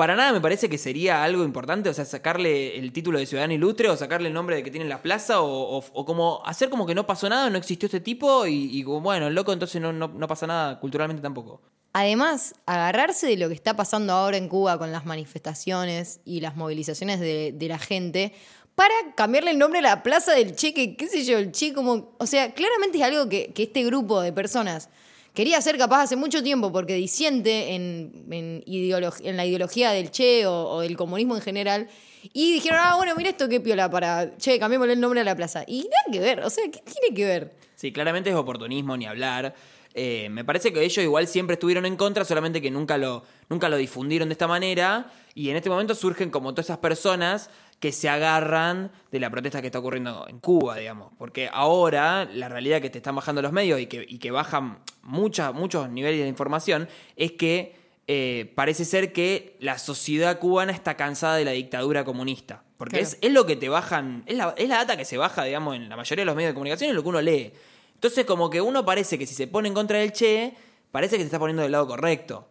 Para 0.00 0.16
nada 0.16 0.32
me 0.32 0.40
parece 0.40 0.70
que 0.70 0.78
sería 0.78 1.22
algo 1.22 1.44
importante, 1.44 1.90
o 1.90 1.92
sea, 1.92 2.06
sacarle 2.06 2.78
el 2.78 2.90
título 2.90 3.18
de 3.18 3.26
ciudadano 3.26 3.52
ilustre 3.52 3.90
o 3.90 3.98
sacarle 3.98 4.28
el 4.28 4.32
nombre 4.32 4.56
de 4.56 4.62
que 4.62 4.70
tiene 4.70 4.84
en 4.84 4.88
la 4.88 5.02
plaza 5.02 5.42
o, 5.42 5.82
como 6.06 6.40
hacer 6.46 6.70
como 6.70 6.86
que 6.86 6.94
no 6.94 7.06
pasó 7.06 7.28
nada, 7.28 7.50
no 7.50 7.58
existió 7.58 7.86
este 7.86 8.00
tipo 8.00 8.46
y, 8.46 8.82
bueno, 8.82 9.28
loco, 9.28 9.52
entonces 9.52 9.78
no, 9.82 10.26
pasa 10.26 10.46
nada 10.46 10.80
culturalmente 10.80 11.20
tampoco. 11.20 11.60
Además, 11.92 12.54
agarrarse 12.64 13.26
de 13.26 13.36
lo 13.36 13.48
que 13.48 13.54
está 13.54 13.76
pasando 13.76 14.14
ahora 14.14 14.38
en 14.38 14.48
Cuba 14.48 14.78
con 14.78 14.90
las 14.90 15.04
manifestaciones 15.04 16.20
y 16.24 16.40
las 16.40 16.56
movilizaciones 16.56 17.20
de, 17.20 17.54
la 17.68 17.78
gente 17.78 18.32
para 18.74 18.94
cambiarle 19.16 19.50
el 19.50 19.58
nombre 19.58 19.80
a 19.80 19.82
la 19.82 20.02
plaza 20.02 20.32
del 20.32 20.56
Che, 20.56 20.72
que 20.72 20.96
qué 20.96 21.08
sé 21.08 21.26
yo, 21.26 21.36
el 21.36 21.52
Che 21.52 21.74
como... 21.74 22.16
O 22.18 22.24
sea, 22.24 22.54
claramente 22.54 22.96
es 22.96 23.04
algo 23.04 23.28
que 23.28 23.52
este 23.54 23.84
grupo 23.84 24.22
de 24.22 24.32
personas 24.32 24.88
quería 25.34 25.58
hacer 25.58 25.78
capaz 25.78 26.02
hace 26.02 26.16
mucho 26.16 26.42
tiempo 26.42 26.72
porque 26.72 26.94
disiente 26.94 27.74
en, 27.74 28.26
en, 28.30 28.64
en 28.66 29.36
la 29.36 29.46
ideología 29.46 29.90
del 29.90 30.10
Che 30.10 30.46
o, 30.46 30.68
o 30.68 30.80
del 30.80 30.96
comunismo 30.96 31.36
en 31.36 31.42
general. 31.42 31.88
Y 32.32 32.52
dijeron, 32.52 32.80
ah, 32.82 32.96
bueno, 32.96 33.14
mira 33.16 33.30
esto 33.30 33.48
qué 33.48 33.60
piola 33.60 33.90
para, 33.90 34.36
che, 34.36 34.58
cambiémosle 34.58 34.92
el 34.92 35.00
nombre 35.00 35.20
a 35.20 35.24
la 35.24 35.34
plaza. 35.34 35.64
Y 35.66 35.84
nada 35.84 36.12
que 36.12 36.20
ver, 36.20 36.40
o 36.40 36.50
sea, 36.50 36.64
¿qué 36.64 36.80
tiene 36.80 37.14
que 37.14 37.24
ver? 37.24 37.54
Sí, 37.76 37.92
claramente 37.92 38.28
es 38.28 38.36
oportunismo 38.36 38.96
ni 38.96 39.06
hablar. 39.06 39.54
Eh, 39.94 40.28
me 40.30 40.44
parece 40.44 40.72
que 40.72 40.84
ellos 40.84 41.02
igual 41.02 41.26
siempre 41.26 41.54
estuvieron 41.54 41.86
en 41.86 41.96
contra, 41.96 42.24
solamente 42.24 42.60
que 42.60 42.70
nunca 42.70 42.98
lo, 42.98 43.24
nunca 43.48 43.68
lo 43.68 43.76
difundieron 43.76 44.28
de 44.28 44.34
esta 44.34 44.46
manera. 44.46 45.10
Y 45.34 45.48
en 45.48 45.56
este 45.56 45.70
momento 45.70 45.94
surgen 45.94 46.30
como 46.30 46.52
todas 46.52 46.66
esas 46.66 46.78
personas 46.78 47.48
que 47.80 47.92
se 47.92 48.08
agarran 48.08 48.92
de 49.10 49.18
la 49.20 49.30
protesta 49.30 49.60
que 49.60 49.68
está 49.68 49.78
ocurriendo 49.78 50.26
en 50.28 50.38
Cuba, 50.38 50.76
digamos. 50.76 51.12
Porque 51.18 51.48
ahora 51.52 52.26
la 52.26 52.48
realidad 52.48 52.80
que 52.80 52.90
te 52.90 52.98
están 52.98 53.16
bajando 53.16 53.42
los 53.42 53.52
medios 53.52 53.80
y 53.80 53.86
que, 53.86 54.04
y 54.06 54.18
que 54.18 54.30
bajan 54.30 54.78
muchos 55.02 55.88
niveles 55.90 56.20
de 56.20 56.28
información 56.28 56.88
es 57.16 57.32
que 57.32 57.74
eh, 58.06 58.52
parece 58.54 58.84
ser 58.84 59.12
que 59.12 59.56
la 59.60 59.78
sociedad 59.78 60.38
cubana 60.38 60.72
está 60.72 60.96
cansada 60.96 61.36
de 61.36 61.44
la 61.44 61.52
dictadura 61.52 62.04
comunista. 62.04 62.62
Porque 62.76 62.98
Claro. 62.98 63.08
es, 63.08 63.18
es 63.20 63.32
lo 63.32 63.46
que 63.46 63.56
te 63.56 63.68
bajan, 63.68 64.24
es 64.26 64.36
la, 64.36 64.54
es 64.56 64.68
la 64.68 64.76
data 64.76 64.96
que 64.96 65.04
se 65.04 65.16
baja, 65.16 65.44
digamos, 65.44 65.76
en 65.76 65.88
la 65.88 65.96
mayoría 65.96 66.22
de 66.22 66.26
los 66.26 66.36
medios 66.36 66.50
de 66.50 66.54
comunicación 66.54 66.90
y 66.90 66.92
lo 66.92 67.02
que 67.02 67.08
uno 67.08 67.20
lee. 67.22 67.52
Entonces, 67.94 68.24
como 68.24 68.50
que 68.50 68.60
uno 68.60 68.84
parece 68.84 69.18
que 69.18 69.26
si 69.26 69.34
se 69.34 69.46
pone 69.46 69.68
en 69.68 69.74
contra 69.74 69.98
del 69.98 70.12
Che, 70.12 70.54
parece 70.90 71.16
que 71.16 71.22
se 71.22 71.26
está 71.26 71.38
poniendo 71.38 71.62
del 71.62 71.72
lado 71.72 71.86
correcto. 71.86 72.48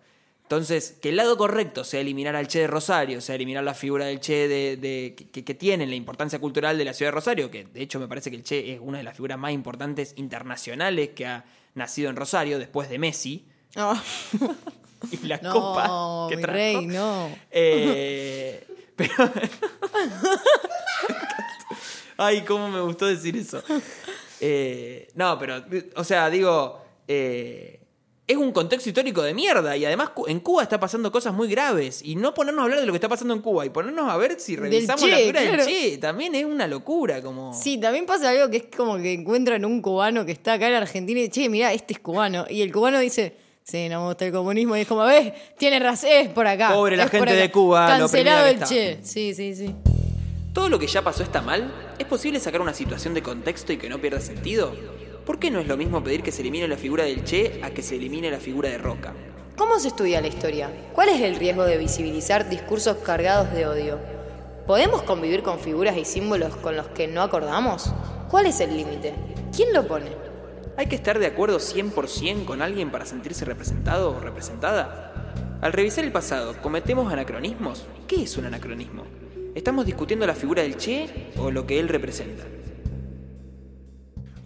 Entonces, 0.49 0.97
que 0.99 1.09
el 1.09 1.15
lado 1.15 1.37
correcto 1.37 1.83
sea 1.83 1.99
eliminar 2.01 2.35
al 2.35 2.47
Che 2.47 2.61
de 2.61 2.65
Rosario, 2.67 3.21
sea 3.21 3.35
eliminar 3.35 3.63
la 3.63 3.75
figura 3.75 4.05
del 4.05 4.19
Che 4.19 4.47
de, 4.47 4.77
de- 4.77 5.13
que, 5.31 5.43
que 5.45 5.53
tiene 5.53 5.85
la 5.85 5.93
importancia 5.93 6.39
cultural 6.39 6.75
de 6.75 6.85
la 6.85 6.93
ciudad 6.95 7.11
de 7.11 7.15
Rosario, 7.15 7.51
que 7.51 7.65
de 7.65 7.81
hecho 7.83 7.99
me 7.99 8.07
parece 8.07 8.31
que 8.31 8.37
el 8.37 8.43
Che 8.43 8.73
es 8.73 8.79
una 8.81 8.97
de 8.97 9.03
las 9.03 9.15
figuras 9.15 9.37
más 9.37 9.51
importantes 9.51 10.13
internacionales 10.17 11.09
que 11.15 11.27
ha 11.27 11.45
nacido 11.75 12.09
en 12.09 12.15
Rosario 12.15 12.57
después 12.57 12.89
de 12.89 12.97
Messi 12.97 13.45
y 15.11 15.27
la 15.27 15.37
no, 15.37 15.53
copa 15.53 16.27
que 16.31 16.35
mi 16.37 16.41
trajo. 16.41 16.55
rey, 16.57 16.85
no. 16.87 17.29
Eh, 17.51 18.65
pero, 18.95 19.13
Ay, 22.17 22.41
cómo 22.41 22.69
me 22.69 22.81
gustó 22.81 23.05
decir 23.05 23.37
eso. 23.37 23.63
Eh, 24.41 25.09
no, 25.13 25.37
pero, 25.37 25.63
o 25.95 26.03
sea, 26.03 26.29
digo, 26.31 26.83
eh, 27.07 27.78
es 28.29 28.37
un 28.37 28.51
contexto 28.51 28.87
histórico 28.89 29.23
de 29.23 29.33
mierda 29.33 29.75
y 29.75 29.85
además 29.85 30.11
en 30.27 30.39
Cuba 30.39 30.61
está 30.61 30.79
pasando 30.79 31.11
cosas 31.11 31.33
muy 31.33 31.47
graves 31.47 32.01
y 32.05 32.15
no 32.15 32.35
ponernos 32.35 32.61
a 32.61 32.63
hablar 32.65 32.79
de 32.79 32.85
lo 32.85 32.93
que 32.93 32.97
está 32.97 33.09
pasando 33.09 33.33
en 33.33 33.41
Cuba 33.41 33.65
y 33.65 33.71
ponernos 33.71 34.07
a 34.07 34.15
ver 34.17 34.39
si 34.39 34.55
revisamos 34.55 35.01
la 35.01 35.15
Che, 35.15 35.21
figura 35.23 35.41
del 35.41 35.49
claro. 35.49 35.65
Che, 35.65 35.97
también 35.97 36.35
es 36.35 36.45
una 36.45 36.67
locura 36.67 37.23
como... 37.23 37.55
Sí, 37.55 37.79
también 37.79 38.05
pasa 38.05 38.29
algo 38.29 38.47
que 38.51 38.57
es 38.57 38.65
como 38.77 38.97
que 38.97 39.13
encuentran 39.13 39.65
un 39.65 39.81
cubano 39.81 40.27
que 40.27 40.31
está 40.31 40.53
acá 40.53 40.67
en 40.67 40.75
Argentina 40.75 41.19
y 41.19 41.29
che, 41.29 41.49
mirá, 41.49 41.73
este 41.73 41.93
es 41.93 41.99
cubano. 41.99 42.45
Y 42.47 42.61
el 42.61 42.71
cubano 42.71 42.99
dice, 42.99 43.33
sí, 43.63 43.89
no 43.89 44.01
me 44.01 44.07
gusta 44.09 44.27
el 44.27 44.31
comunismo. 44.31 44.77
Y 44.77 44.81
es 44.81 44.87
como, 44.87 45.05
ves, 45.05 45.33
tiene 45.57 45.79
razón, 45.79 46.11
es 46.11 46.29
por 46.29 46.45
acá. 46.45 46.71
Pobre 46.71 46.97
la 46.97 47.07
gente 47.07 47.31
acá". 47.31 47.41
de 47.41 47.49
Cuba, 47.49 47.87
Cancelado 47.87 48.45
el 48.45 48.63
che. 48.63 48.99
Sí, 49.01 49.33
sí, 49.33 49.55
sí. 49.55 49.73
¿Todo 50.53 50.69
lo 50.69 50.77
que 50.77 50.85
ya 50.85 51.01
pasó 51.01 51.23
está 51.23 51.41
mal? 51.41 51.73
¿Es 51.97 52.05
posible 52.05 52.39
sacar 52.39 52.61
una 52.61 52.75
situación 52.75 53.15
de 53.15 53.23
contexto 53.23 53.73
y 53.73 53.77
que 53.77 53.89
no 53.89 53.99
pierda 53.99 54.21
sentido? 54.21 54.75
¿Por 55.29 55.37
qué 55.37 55.51
no 55.51 55.59
es 55.59 55.67
lo 55.67 55.77
mismo 55.77 56.03
pedir 56.03 56.23
que 56.23 56.31
se 56.31 56.41
elimine 56.41 56.67
la 56.67 56.75
figura 56.75 57.03
del 57.03 57.23
Che 57.23 57.61
a 57.61 57.69
que 57.69 57.83
se 57.83 57.97
elimine 57.97 58.31
la 58.31 58.39
figura 58.39 58.67
de 58.67 58.79
Roca? 58.79 59.13
¿Cómo 59.55 59.77
se 59.77 59.89
estudia 59.89 60.21
la 60.21 60.27
historia? 60.27 60.71
¿Cuál 60.91 61.09
es 61.09 61.21
el 61.21 61.35
riesgo 61.35 61.65
de 61.65 61.77
visibilizar 61.77 62.49
discursos 62.49 62.97
cargados 62.97 63.53
de 63.53 63.67
odio? 63.67 63.99
¿Podemos 64.65 65.03
convivir 65.03 65.43
con 65.43 65.59
figuras 65.59 65.95
y 65.97 66.03
símbolos 66.03 66.55
con 66.55 66.75
los 66.75 66.87
que 66.87 67.07
no 67.07 67.21
acordamos? 67.21 67.93
¿Cuál 68.27 68.47
es 68.47 68.59
el 68.59 68.75
límite? 68.75 69.13
¿Quién 69.55 69.71
lo 69.71 69.87
pone? 69.87 70.09
¿Hay 70.77 70.87
que 70.87 70.95
estar 70.95 71.19
de 71.19 71.27
acuerdo 71.27 71.59
100% 71.59 72.45
con 72.45 72.63
alguien 72.63 72.89
para 72.89 73.05
sentirse 73.05 73.45
representado 73.45 74.17
o 74.17 74.19
representada? 74.19 75.35
Al 75.61 75.73
revisar 75.73 76.05
el 76.05 76.11
pasado, 76.11 76.59
¿cometemos 76.59 77.13
anacronismos? 77.13 77.85
¿Qué 78.07 78.23
es 78.23 78.35
un 78.37 78.47
anacronismo? 78.47 79.03
¿Estamos 79.53 79.85
discutiendo 79.85 80.25
la 80.25 80.33
figura 80.33 80.63
del 80.63 80.77
Che 80.77 81.07
o 81.37 81.51
lo 81.51 81.67
que 81.67 81.79
él 81.79 81.87
representa? 81.87 82.45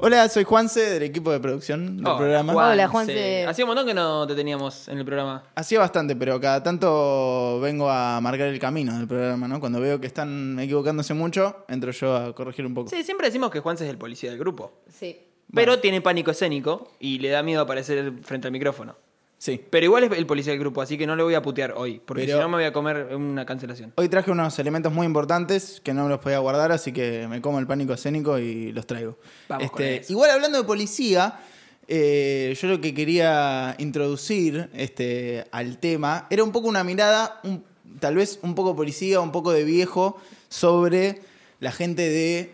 Hola, 0.05 0.27
soy 0.27 0.43
Juanse 0.43 0.81
del 0.81 1.03
equipo 1.03 1.31
de 1.31 1.39
producción 1.39 1.95
del 1.95 2.05
Hola, 2.05 2.17
programa. 2.17 2.51
Juanse. 2.51 2.73
Hola, 2.73 2.87
Juanse. 2.89 3.45
Hacía 3.47 3.63
un 3.63 3.69
montón 3.69 3.87
que 3.87 3.93
no 3.93 4.27
te 4.27 4.35
teníamos 4.35 4.89
en 4.89 4.97
el 4.97 5.05
programa. 5.05 5.45
Hacía 5.55 5.79
bastante, 5.79 6.13
pero 6.13 6.41
cada 6.41 6.61
tanto 6.61 7.61
vengo 7.61 7.89
a 7.89 8.19
marcar 8.19 8.49
el 8.49 8.59
camino 8.59 8.97
del 8.97 9.07
programa, 9.07 9.47
¿no? 9.47 9.61
Cuando 9.61 9.79
veo 9.79 10.01
que 10.01 10.07
están 10.07 10.59
equivocándose 10.59 11.13
mucho, 11.13 11.63
entro 11.69 11.91
yo 11.91 12.17
a 12.17 12.35
corregir 12.35 12.65
un 12.65 12.73
poco. 12.73 12.89
Sí, 12.89 13.01
siempre 13.01 13.27
decimos 13.27 13.49
que 13.49 13.61
Juanse 13.61 13.85
es 13.85 13.89
el 13.89 13.97
policía 13.97 14.29
del 14.29 14.39
grupo. 14.39 14.73
Sí. 14.89 15.21
Pero 15.53 15.79
tiene 15.79 16.01
pánico 16.01 16.31
escénico 16.31 16.91
y 16.99 17.19
le 17.19 17.29
da 17.29 17.41
miedo 17.41 17.61
aparecer 17.61 18.11
frente 18.23 18.49
al 18.49 18.51
micrófono. 18.51 18.97
Sí. 19.43 19.61
Pero 19.69 19.85
igual 19.87 20.05
es 20.05 20.11
el 20.17 20.25
policía 20.25 20.53
del 20.53 20.59
grupo, 20.61 20.81
así 20.81 20.97
que 20.97 21.05
no 21.05 21.17
le 21.17 21.23
voy 21.23 21.33
a 21.33 21.41
putear 21.41 21.73
hoy, 21.75 22.01
porque 22.05 22.23
Pero- 22.23 22.37
si 22.37 22.41
no 22.41 22.47
me 22.47 22.55
voy 22.55 22.63
a 22.63 22.71
comer 22.71 23.13
una 23.13 23.45
cancelación. 23.45 23.91
Hoy 23.95 24.07
traje 24.07 24.31
unos 24.31 24.57
elementos 24.57 24.93
muy 24.93 25.05
importantes 25.05 25.81
que 25.83 25.93
no 25.93 26.03
me 26.03 26.09
los 26.11 26.19
podía 26.21 26.39
guardar, 26.39 26.71
así 26.71 26.93
que 26.93 27.27
me 27.27 27.41
como 27.41 27.59
el 27.59 27.67
pánico 27.67 27.91
escénico 27.91 28.39
y 28.39 28.71
los 28.71 28.87
traigo. 28.87 29.17
Vamos 29.49 29.69
con 29.71 29.81
Este, 29.81 29.97
eso. 29.97 30.13
igual 30.13 30.31
hablando 30.31 30.57
de 30.59 30.63
policía, 30.63 31.41
eh, 31.89 32.57
yo 32.57 32.67
lo 32.69 32.79
que 32.79 32.93
quería 32.93 33.75
introducir 33.79 34.69
este, 34.73 35.43
al 35.51 35.77
tema 35.77 36.25
era 36.29 36.41
un 36.41 36.53
poco 36.53 36.69
una 36.69 36.85
mirada, 36.85 37.41
un- 37.43 37.65
tal 37.99 38.15
vez 38.15 38.39
un 38.43 38.55
poco 38.55 38.77
policía, 38.77 39.19
un 39.19 39.33
poco 39.33 39.51
de 39.51 39.65
viejo, 39.65 40.21
sobre 40.47 41.19
la 41.59 41.73
gente 41.73 42.07
de 42.09 42.53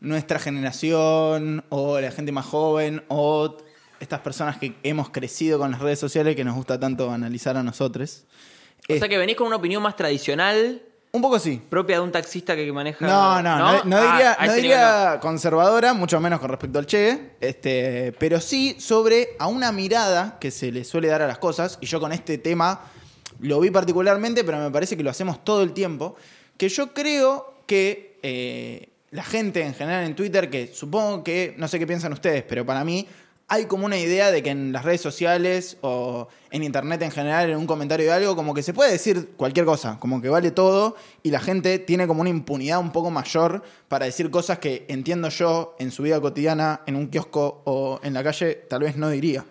nuestra 0.00 0.38
generación 0.38 1.64
o 1.68 2.00
la 2.00 2.10
gente 2.12 2.32
más 2.32 2.46
joven 2.46 3.02
o 3.08 3.58
estas 4.00 4.20
personas 4.20 4.56
que 4.56 4.74
hemos 4.82 5.10
crecido 5.10 5.58
con 5.58 5.70
las 5.70 5.80
redes 5.80 5.98
sociales 5.98 6.34
que 6.34 6.44
nos 6.44 6.56
gusta 6.56 6.80
tanto 6.80 7.10
analizar 7.10 7.56
a 7.56 7.62
nosotros. 7.62 8.24
O 8.88 8.96
sea 8.96 9.08
que 9.08 9.18
venís 9.18 9.36
con 9.36 9.46
una 9.46 9.56
opinión 9.56 9.82
más 9.82 9.94
tradicional, 9.94 10.82
Un 11.12 11.22
poco 11.22 11.38
sí. 11.38 11.60
propia 11.68 11.96
de 11.96 12.02
un 12.02 12.10
taxista 12.10 12.56
que 12.56 12.72
maneja. 12.72 13.06
No, 13.06 13.42
no, 13.42 13.58
no, 13.58 13.84
no 13.84 13.96
diría, 13.96 14.36
Ah, 14.38 14.46
no 14.46 14.54
diría 14.54 15.18
conservadora, 15.20 15.92
mucho 15.92 16.18
menos 16.18 16.40
con 16.40 16.48
respecto 16.48 16.78
al 16.78 16.86
Che, 16.86 17.32
este, 17.40 18.12
pero 18.18 18.40
sí 18.40 18.76
sobre 18.80 19.36
a 19.38 19.46
una 19.46 19.70
mirada 19.70 20.38
que 20.40 20.50
se 20.50 20.72
le 20.72 20.82
suele 20.84 21.08
dar 21.08 21.22
a 21.22 21.26
las 21.26 21.38
cosas, 21.38 21.78
y 21.80 21.86
yo 21.86 22.00
con 22.00 22.12
este 22.12 22.38
tema 22.38 22.80
lo 23.38 23.60
vi 23.60 23.70
particularmente, 23.70 24.44
pero 24.44 24.58
me 24.58 24.70
parece 24.70 24.96
que 24.96 25.02
lo 25.02 25.10
hacemos 25.10 25.44
todo 25.44 25.62
el 25.62 25.72
tiempo, 25.72 26.16
que 26.56 26.68
yo 26.68 26.92
creo 26.92 27.54
que 27.66 28.18
eh, 28.22 28.88
la 29.10 29.24
gente 29.24 29.62
en 29.62 29.74
general 29.74 30.04
en 30.04 30.14
Twitter, 30.14 30.50
que 30.50 30.72
supongo 30.72 31.22
que, 31.22 31.54
no 31.58 31.68
sé 31.68 31.78
qué 31.78 31.86
piensan 31.86 32.12
ustedes, 32.12 32.42
pero 32.42 32.64
para 32.64 32.84
mí 32.84 33.06
hay 33.50 33.66
como 33.66 33.84
una 33.84 33.98
idea 33.98 34.30
de 34.30 34.44
que 34.44 34.50
en 34.50 34.72
las 34.72 34.84
redes 34.84 35.00
sociales 35.00 35.76
o 35.80 36.28
en 36.52 36.62
internet 36.62 37.02
en 37.02 37.10
general, 37.10 37.50
en 37.50 37.56
un 37.56 37.66
comentario 37.66 38.06
de 38.06 38.12
algo, 38.12 38.36
como 38.36 38.54
que 38.54 38.62
se 38.62 38.72
puede 38.72 38.92
decir 38.92 39.30
cualquier 39.36 39.66
cosa, 39.66 39.98
como 39.98 40.22
que 40.22 40.28
vale 40.28 40.52
todo 40.52 40.94
y 41.24 41.32
la 41.32 41.40
gente 41.40 41.80
tiene 41.80 42.06
como 42.06 42.20
una 42.20 42.30
impunidad 42.30 42.78
un 42.78 42.92
poco 42.92 43.10
mayor 43.10 43.64
para 43.88 44.06
decir 44.06 44.30
cosas 44.30 44.60
que 44.60 44.86
entiendo 44.86 45.28
yo 45.30 45.74
en 45.80 45.90
su 45.90 46.04
vida 46.04 46.20
cotidiana, 46.20 46.82
en 46.86 46.94
un 46.94 47.08
kiosco 47.08 47.62
o 47.64 47.98
en 48.04 48.14
la 48.14 48.22
calle, 48.22 48.54
tal 48.54 48.84
vez 48.84 48.96
no 48.96 49.10
diría. 49.10 49.44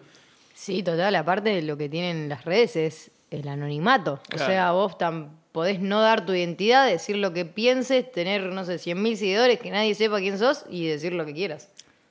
Sí, 0.56 0.82
total. 0.82 1.14
Aparte 1.18 1.50
de 1.50 1.62
lo 1.62 1.76
que 1.76 1.90
tienen 1.90 2.30
las 2.30 2.46
redes 2.46 2.78
es 2.78 3.12
el 3.32 3.50
anonimato. 3.50 4.22
Claro. 4.30 4.46
O 4.46 4.48
sea, 4.48 4.72
vos 4.72 4.98
tan, 4.98 5.38
podés 5.52 5.82
no 5.82 6.00
dar 6.00 6.26
tu 6.26 6.34
identidad, 6.34 6.88
decir 6.88 7.18
lo 7.18 7.34
que 7.34 7.44
pienses, 7.44 8.10
tener, 8.10 8.44
no 8.44 8.64
sé, 8.64 8.76
100.000 8.76 9.16
seguidores, 9.18 9.60
que 9.60 9.72
nadie 9.72 9.94
sepa 9.94 10.20
quién 10.20 10.40
sos 10.40 10.64
y 10.70 10.88
decir 10.88 11.12
lo 11.12 11.26
que 11.26 11.34
quieras. 11.34 11.68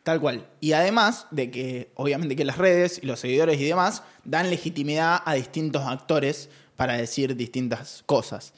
Tal 0.08 0.22
cual. 0.22 0.46
Y 0.58 0.72
además 0.72 1.26
de 1.30 1.50
que, 1.50 1.92
obviamente, 1.94 2.34
que 2.34 2.46
las 2.46 2.56
redes 2.56 2.98
y 3.02 3.06
los 3.06 3.20
seguidores 3.20 3.60
y 3.60 3.64
demás 3.66 4.02
dan 4.24 4.48
legitimidad 4.48 5.20
a 5.22 5.34
distintos 5.34 5.84
actores 5.86 6.48
para 6.76 6.96
decir 6.96 7.36
distintas 7.36 8.04
cosas. 8.06 8.54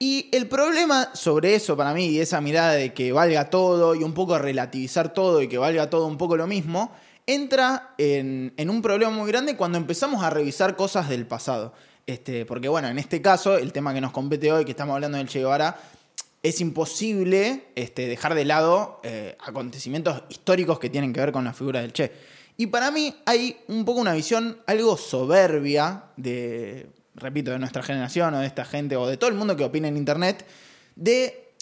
Y 0.00 0.28
el 0.32 0.48
problema 0.48 1.10
sobre 1.14 1.54
eso 1.54 1.76
para 1.76 1.94
mí 1.94 2.06
y 2.06 2.18
esa 2.18 2.40
mirada 2.40 2.72
de 2.72 2.92
que 2.92 3.12
valga 3.12 3.48
todo 3.48 3.94
y 3.94 4.02
un 4.02 4.12
poco 4.12 4.36
relativizar 4.40 5.14
todo 5.14 5.40
y 5.40 5.46
que 5.46 5.56
valga 5.56 5.88
todo 5.88 6.08
un 6.08 6.18
poco 6.18 6.36
lo 6.36 6.48
mismo, 6.48 6.90
entra 7.28 7.94
en, 7.96 8.52
un 8.68 8.82
problema 8.82 9.12
muy 9.12 9.28
grande 9.28 9.56
cuando 9.56 9.78
empezamos 9.78 10.24
a 10.24 10.30
revisar 10.30 10.74
cosas 10.74 11.08
del 11.08 11.28
pasado. 11.28 11.74
Este, 12.08 12.44
porque 12.44 12.68
bueno, 12.68 12.88
en 12.88 12.98
este 12.98 13.22
caso, 13.22 13.56
el 13.56 13.72
tema 13.72 13.94
que 13.94 14.00
nos 14.00 14.10
compete 14.10 14.50
hoy, 14.50 14.64
que 14.64 14.72
estamos 14.72 14.94
hablando 14.96 15.18
del 15.18 15.28
Che 15.28 15.38
Guevara, 15.38 15.78
es 16.42 16.60
imposible 16.60 17.66
este, 17.76 18.08
dejar 18.08 18.34
de 18.34 18.44
lado 18.44 19.00
eh, 19.04 19.36
acontecimientos 19.40 20.22
históricos 20.28 20.78
que 20.78 20.90
tienen 20.90 21.12
que 21.12 21.20
ver 21.20 21.32
con 21.32 21.44
la 21.44 21.52
figura 21.52 21.80
del 21.80 21.92
Che. 21.92 22.10
Y 22.56 22.66
para 22.66 22.90
mí 22.90 23.14
hay 23.26 23.58
un 23.68 23.84
poco 23.84 24.00
una 24.00 24.12
visión 24.12 24.60
algo 24.66 24.96
soberbia 24.96 26.04
de, 26.16 26.88
repito, 27.14 27.50
de 27.52 27.58
nuestra 27.58 27.82
generación 27.82 28.34
o 28.34 28.40
de 28.40 28.46
esta 28.46 28.64
gente 28.64 28.96
o 28.96 29.06
de 29.06 29.16
todo 29.16 29.30
el 29.30 29.36
mundo 29.36 29.56
que 29.56 29.64
opina 29.64 29.88
en 29.88 29.96
Internet, 29.96 30.44
de 30.96 31.52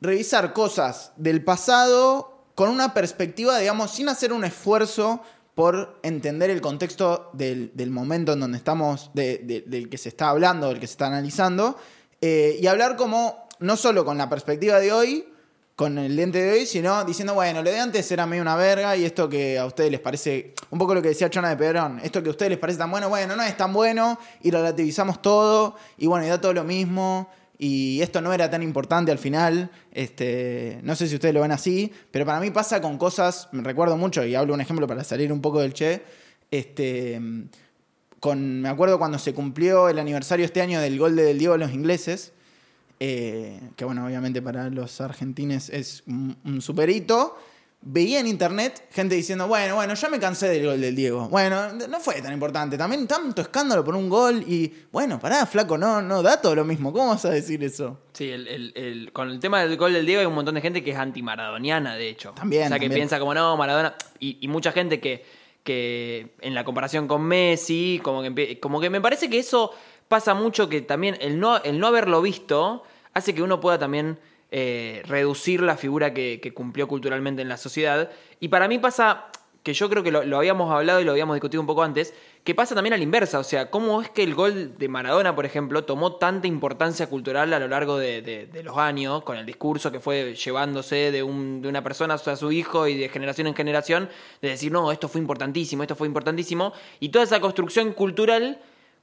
revisar 0.00 0.52
cosas 0.52 1.12
del 1.16 1.42
pasado 1.44 2.44
con 2.54 2.70
una 2.70 2.92
perspectiva, 2.94 3.58
digamos, 3.58 3.92
sin 3.92 4.08
hacer 4.08 4.32
un 4.32 4.44
esfuerzo 4.44 5.22
por 5.54 5.98
entender 6.02 6.50
el 6.50 6.60
contexto 6.60 7.30
del, 7.32 7.72
del 7.74 7.90
momento 7.90 8.32
en 8.32 8.40
donde 8.40 8.58
estamos, 8.58 9.10
de- 9.14 9.38
de- 9.38 9.62
del 9.62 9.88
que 9.88 9.98
se 9.98 10.08
está 10.08 10.28
hablando, 10.28 10.68
del 10.68 10.78
que 10.78 10.86
se 10.86 10.92
está 10.92 11.06
analizando, 11.06 11.76
eh, 12.20 12.58
y 12.60 12.66
hablar 12.66 12.96
como, 12.96 13.47
no 13.60 13.76
solo 13.76 14.04
con 14.04 14.18
la 14.18 14.28
perspectiva 14.28 14.80
de 14.80 14.92
hoy, 14.92 15.26
con 15.78 15.96
el 15.96 16.16
lente 16.16 16.42
de 16.42 16.52
hoy, 16.52 16.66
sino 16.66 17.04
diciendo, 17.04 17.34
bueno, 17.34 17.62
lo 17.62 17.70
de 17.70 17.78
antes 17.78 18.10
era 18.10 18.26
medio 18.26 18.42
una 18.42 18.56
verga 18.56 18.96
y 18.96 19.04
esto 19.04 19.28
que 19.28 19.58
a 19.58 19.64
ustedes 19.64 19.92
les 19.92 20.00
parece, 20.00 20.54
un 20.70 20.78
poco 20.78 20.92
lo 20.92 21.00
que 21.00 21.10
decía 21.10 21.30
Chona 21.30 21.50
de 21.50 21.56
Pedrón, 21.56 22.00
esto 22.02 22.20
que 22.20 22.30
a 22.30 22.32
ustedes 22.32 22.50
les 22.50 22.58
parece 22.58 22.80
tan 22.80 22.90
bueno, 22.90 23.08
bueno, 23.08 23.36
no 23.36 23.44
es 23.44 23.56
tan 23.56 23.72
bueno 23.72 24.18
y 24.42 24.50
relativizamos 24.50 25.22
todo 25.22 25.76
y 25.96 26.08
bueno, 26.08 26.26
y 26.26 26.28
da 26.30 26.40
todo 26.40 26.52
lo 26.52 26.64
mismo 26.64 27.28
y 27.58 28.00
esto 28.02 28.20
no 28.20 28.32
era 28.32 28.50
tan 28.50 28.60
importante 28.62 29.12
al 29.12 29.18
final, 29.18 29.70
este, 29.92 30.80
no 30.82 30.96
sé 30.96 31.06
si 31.06 31.14
ustedes 31.14 31.32
lo 31.32 31.42
ven 31.42 31.52
así, 31.52 31.92
pero 32.10 32.26
para 32.26 32.40
mí 32.40 32.50
pasa 32.50 32.80
con 32.80 32.98
cosas, 32.98 33.48
me 33.52 33.62
recuerdo 33.62 33.96
mucho 33.96 34.24
y 34.24 34.34
hablo 34.34 34.54
un 34.54 34.60
ejemplo 34.60 34.88
para 34.88 35.04
salir 35.04 35.32
un 35.32 35.40
poco 35.40 35.60
del 35.60 35.74
Che, 35.74 36.02
este, 36.50 37.20
con, 38.18 38.62
me 38.62 38.68
acuerdo 38.68 38.98
cuando 38.98 39.20
se 39.20 39.32
cumplió 39.32 39.88
el 39.88 40.00
aniversario 40.00 40.44
este 40.44 40.60
año 40.60 40.80
del 40.80 40.98
gol 40.98 41.14
del 41.14 41.38
Diego 41.38 41.54
a 41.54 41.58
los 41.58 41.72
ingleses, 41.72 42.32
eh, 43.00 43.60
que 43.76 43.84
bueno, 43.84 44.04
obviamente 44.06 44.42
para 44.42 44.68
los 44.70 45.00
argentines 45.00 45.68
es 45.70 46.02
un, 46.06 46.36
un 46.44 46.60
super 46.60 46.88
hito. 46.90 47.36
Veía 47.80 48.18
en 48.18 48.26
internet 48.26 48.88
gente 48.90 49.14
diciendo, 49.14 49.46
bueno, 49.46 49.76
bueno, 49.76 49.94
ya 49.94 50.08
me 50.08 50.18
cansé 50.18 50.48
del 50.48 50.66
gol 50.66 50.80
del 50.80 50.96
Diego. 50.96 51.28
Bueno, 51.28 51.72
no 51.74 52.00
fue 52.00 52.20
tan 52.20 52.32
importante. 52.32 52.76
También 52.76 53.06
tanto 53.06 53.40
escándalo 53.40 53.84
por 53.84 53.94
un 53.94 54.08
gol 54.08 54.42
y, 54.48 54.72
bueno, 54.90 55.20
pará, 55.20 55.46
flaco, 55.46 55.78
no, 55.78 56.02
no 56.02 56.20
da 56.20 56.40
todo 56.42 56.56
lo 56.56 56.64
mismo. 56.64 56.92
¿Cómo 56.92 57.10
vas 57.10 57.24
a 57.24 57.30
decir 57.30 57.62
eso? 57.62 58.00
Sí, 58.14 58.28
el- 58.30 58.48
el- 58.48 58.72
el- 58.74 59.12
con 59.12 59.30
el 59.30 59.38
tema 59.38 59.62
del 59.62 59.76
gol 59.76 59.92
del 59.92 60.04
Diego 60.06 60.18
hay 60.20 60.26
un 60.26 60.34
montón 60.34 60.56
de 60.56 60.60
gente 60.60 60.82
que 60.82 60.90
es 60.90 60.96
anti-maradoniana, 60.96 61.94
de 61.94 62.08
hecho. 62.08 62.32
También, 62.32 62.64
O 62.64 62.68
sea, 62.68 62.78
que 62.80 62.86
también. 62.86 62.98
piensa 62.98 63.20
como, 63.20 63.32
no, 63.32 63.56
Maradona... 63.56 63.94
Y, 64.18 64.38
y 64.40 64.48
mucha 64.48 64.72
gente 64.72 64.98
que, 64.98 65.24
que 65.62 66.34
en 66.40 66.54
la 66.54 66.64
comparación 66.64 67.06
con 67.06 67.22
Messi, 67.22 68.00
como 68.02 68.22
que, 68.22 68.58
como 68.58 68.80
que 68.80 68.90
me 68.90 69.00
parece 69.00 69.30
que 69.30 69.38
eso 69.38 69.70
pasa 70.08 70.34
mucho, 70.34 70.68
que 70.68 70.80
también 70.80 71.16
el 71.20 71.38
no, 71.38 71.58
el 71.62 71.78
no 71.78 71.86
haberlo 71.86 72.22
visto 72.22 72.82
hace 73.14 73.34
que 73.34 73.42
uno 73.42 73.60
pueda 73.60 73.78
también 73.78 74.18
eh, 74.50 75.02
reducir 75.06 75.60
la 75.60 75.76
figura 75.76 76.14
que, 76.14 76.40
cumplió 76.54 76.88
culturalmente 76.88 77.42
en 77.42 77.48
la 77.48 77.56
sociedad. 77.56 78.10
Y 78.40 78.48
para 78.48 78.68
mí 78.68 78.78
pasa 78.78 79.26
que 79.62 79.74
yo 79.74 79.90
creo 79.90 80.02
que 80.02 80.10
lo, 80.10 80.38
habíamos 80.38 80.72
hablado 80.72 81.00
y 81.00 81.04
lo 81.04 81.10
habíamos 81.12 81.34
discutido 81.34 81.60
un 81.60 81.66
poco 81.66 81.82
antes, 81.82 82.14
que 82.42 82.54
pasa 82.54 82.74
también 82.74 82.94
a 82.94 82.96
la 82.96 83.02
inversa. 83.02 83.38
O 83.38 83.44
sea, 83.44 83.70
¿cómo 83.70 84.00
es 84.00 84.08
que 84.08 84.22
el 84.22 84.34
gol 84.34 84.78
de 84.78 84.88
Maradona, 84.88 85.34
por 85.34 85.44
ejemplo, 85.44 85.84
tomó 85.84 86.14
tanta 86.16 86.46
importancia 86.46 87.08
cultural 87.10 87.52
a 87.52 87.58
lo 87.58 87.68
largo 87.68 87.98
de- 87.98 88.22
de 88.22 88.62
los 88.62 88.78
años, 88.78 89.22
con 89.24 89.36
el 89.36 89.44
discurso 89.44 89.92
que 89.92 90.00
fue 90.00 90.34
llevándose 90.34 91.12
de, 91.12 91.22
un- 91.22 91.60
de 91.60 91.68
una 91.68 91.82
persona 91.82 92.14
a 92.14 92.36
su 92.36 92.50
hijo 92.50 92.86
y 92.86 92.96
de 92.96 93.10
generación 93.10 93.48
en 93.48 93.54
generación, 93.54 94.08
de 94.40 94.48
decir, 94.48 94.72
no, 94.72 94.90
esto 94.90 95.08
fue 95.08 95.20
importantísimo, 95.20 95.82
esto 95.82 95.96
fue 95.96 96.06
importantísimo, 96.06 96.72
y 97.00 97.10
toda 97.10 97.24
esa 97.24 97.40
construcción 97.40 97.92
cultural 97.92 98.58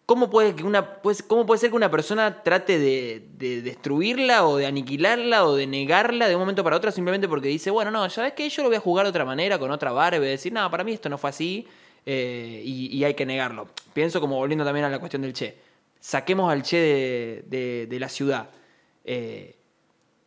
¿Cómo 0.06 0.30
puede, 0.30 0.56
que 0.56 0.64
una, 0.64 1.02
pues, 1.02 1.24
¿Cómo 1.24 1.48
puede 1.48 1.60
ser 1.60 1.72
que 1.72 1.76
una 1.76 1.90
persona 1.90 2.44
trate 2.44 2.78
de, 2.78 3.28
de 3.38 3.64
destruirla 3.64 4.46
o 4.46 4.58
de 4.58 4.68
aniquilarla 4.68 5.46
o 5.46 5.56
de 5.56 5.66
negarla 5.66 6.28
de 6.28 6.36
un 6.36 6.42
momento 6.42 6.64
para 6.64 6.78
otro 6.78 6.92
simplemente 6.92 7.28
porque 7.28 7.48
dice, 7.48 7.72
bueno, 7.72 7.90
no, 7.90 8.08
ya 8.08 8.22
ves 8.22 8.34
que 8.34 8.48
yo 8.48 8.62
lo 8.62 8.70
voy 8.70 8.78
a 8.78 8.82
jugar 8.82 9.08
de 9.08 9.10
otra 9.10 9.26
manera, 9.26 9.58
con 9.58 9.72
otra 9.72 9.92
vara, 9.92 10.18
y 10.18 10.20
voy 10.20 10.28
a 10.28 10.32
decir, 10.32 10.54
no, 10.54 10.70
para 10.70 10.84
mí 10.84 10.94
esto 10.94 11.10
no 11.10 11.18
fue 11.18 11.32
así 11.32 11.68
eh, 12.06 12.62
y, 12.64 13.04
hay 13.04 13.16
que 13.16 13.26
negarlo. 13.26 13.68
Pienso 13.94 14.22
como 14.22 14.36
volviendo 14.36 14.64
también 14.64 14.86
a 14.86 14.90
la 14.90 15.00
cuestión 15.00 15.24
del 15.24 15.34
Che. 15.34 15.58
Saquemos 16.00 16.52
al 16.52 16.62
Che 16.62 17.44
de, 17.48 17.88
de- 17.88 18.00
la 18.00 18.10
ciudad. 18.10 18.50
Eh, 19.04 19.56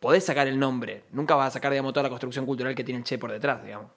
podés 0.01 0.25
sacar 0.25 0.47
el 0.47 0.59
nombre, 0.59 1.03
nunca 1.11 1.35
vas 1.35 1.47
a 1.47 1.51
sacar, 1.51 1.71
digamos, 1.71 1.93
toda 1.93 2.03
la 2.03 2.09
construcción 2.09 2.45
cultural 2.45 2.75
que 2.75 2.83
tiene 2.83 2.97
el 2.99 3.05
Che 3.05 3.17
por 3.17 3.31
detrás, 3.31 3.63
digamos. 3.63 3.91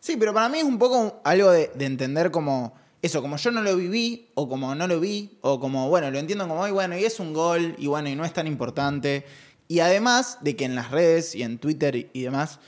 Sí, 0.00 0.16
pero 0.18 0.34
para 0.34 0.50
mí 0.50 0.58
es 0.58 0.64
un 0.64 0.78
poco 0.78 1.22
algo 1.24 1.50
de, 1.50 1.70
de 1.74 1.86
entender 1.86 2.30
como 2.30 2.74
eso, 3.02 3.20
como 3.20 3.36
yo 3.36 3.50
no 3.50 3.62
lo 3.62 3.76
viví, 3.76 4.30
o 4.34 4.48
como 4.48 4.74
no 4.74 4.86
lo 4.86 5.00
vi, 5.00 5.36
o 5.40 5.58
como, 5.60 5.88
bueno, 5.88 6.10
lo 6.10 6.18
entiendo 6.18 6.46
como, 6.48 6.64
"Ay, 6.64 6.72
bueno, 6.72 6.96
y 6.96 7.04
es 7.04 7.18
un 7.20 7.32
gol, 7.32 7.74
y 7.78 7.88
bueno, 7.88 8.08
y 8.08 8.14
no 8.14 8.24
es 8.24 8.32
tan 8.32 8.46
importante. 8.46 9.24
Y 9.68 9.80
además 9.80 10.38
de 10.40 10.54
que 10.56 10.64
en 10.64 10.74
las 10.76 10.90
redes 10.90 11.34
y 11.34 11.42
en 11.42 11.58
Twitter 11.58 11.96
y, 11.96 12.10
y 12.12 12.22
demás 12.22 12.60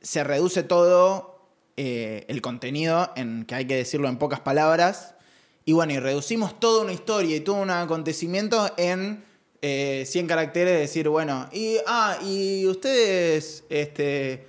se 0.00 0.24
reduce 0.24 0.62
todo 0.62 1.48
eh, 1.76 2.24
el 2.28 2.42
contenido 2.42 3.10
en 3.16 3.44
que 3.44 3.54
hay 3.54 3.66
que 3.66 3.76
decirlo 3.76 4.08
en 4.08 4.18
pocas 4.18 4.40
palabras. 4.40 5.14
Y 5.64 5.72
bueno, 5.72 5.92
y 5.92 5.98
reducimos 5.98 6.58
toda 6.60 6.82
una 6.82 6.92
historia 6.92 7.36
y 7.36 7.40
todo 7.40 7.56
un 7.56 7.70
acontecimiento 7.70 8.70
en 8.76 9.24
eh, 9.62 10.04
100 10.06 10.26
caracteres, 10.26 10.78
decir, 10.78 11.08
bueno, 11.08 11.48
y, 11.52 11.76
ah, 11.86 12.18
y 12.22 12.66
ustedes, 12.66 13.64
este, 13.68 14.46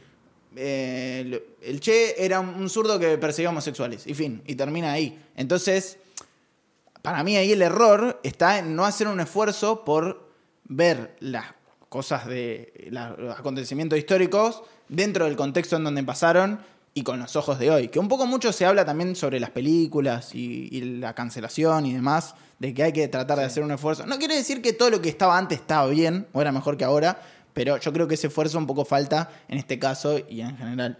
eh, 0.56 1.51
el 1.62 1.80
Che 1.80 2.16
era 2.24 2.40
un 2.40 2.70
zurdo 2.70 3.00
que 3.00 3.18
perseguía 3.18 3.50
homosexuales, 3.50 4.08
y 4.08 4.14
fin, 4.14 4.42
y 4.46 4.56
termina 4.56 4.92
ahí. 4.92 5.22
Entonces, 5.36 5.98
para 7.02 7.24
mí 7.24 7.36
ahí 7.36 7.52
el 7.52 7.62
error 7.62 8.20
está 8.24 8.60
en 8.60 8.76
no 8.76 8.86
hacer 8.86 9.08
un 9.08 9.20
esfuerzo 9.20 9.84
por 9.84 10.30
ver 10.66 11.16
las 11.20 11.46
cosas 11.90 12.26
de 12.28 12.90
los 12.90 13.38
acontecimientos 13.38 14.00
históricos 14.00 14.64
dentro 14.88 15.26
del 15.26 15.36
contexto 15.36 15.76
en 15.76 15.84
donde 15.84 16.04
pasaron 16.04 16.60
y 16.94 17.04
con 17.04 17.20
los 17.20 17.36
ojos 17.36 17.60
de 17.60 17.72
hoy. 17.72 17.88
Que 17.88 18.00
un 18.00 18.08
poco 18.08 18.26
mucho 18.26 18.52
se 18.52 18.66
habla 18.66 18.86
también 18.86 19.16
sobre 19.16 19.40
las 19.40 19.50
películas 19.50 20.36
y, 20.36 20.70
y 20.72 20.82
la 21.00 21.16
cancelación 21.16 21.86
y 21.86 21.94
demás, 21.94 22.36
de 22.60 22.74
que 22.74 22.84
hay 22.84 22.94
que 22.94 23.08
tratar 23.08 23.40
de 23.40 23.46
hacer 23.46 23.64
un 23.64 23.72
esfuerzo. 23.72 24.06
No 24.06 24.18
quiere 24.18 24.36
decir 24.36 24.62
que 24.62 24.74
todo 24.74 24.90
lo 24.90 25.02
que 25.02 25.10
estaba 25.10 25.38
antes 25.38 25.60
estaba 25.60 25.88
bien 25.88 26.28
o 26.34 26.42
era 26.42 26.52
mejor 26.52 26.78
que 26.78 26.86
ahora, 26.86 27.22
pero 27.54 27.78
yo 27.78 27.92
creo 27.92 28.08
que 28.08 28.16
ese 28.16 28.28
esfuerzo 28.28 28.58
un 28.58 28.68
poco 28.68 28.86
falta 28.86 29.32
en 29.48 29.58
este 29.58 29.80
caso 29.80 30.20
y 30.30 30.42
en 30.42 30.58
general. 30.58 31.00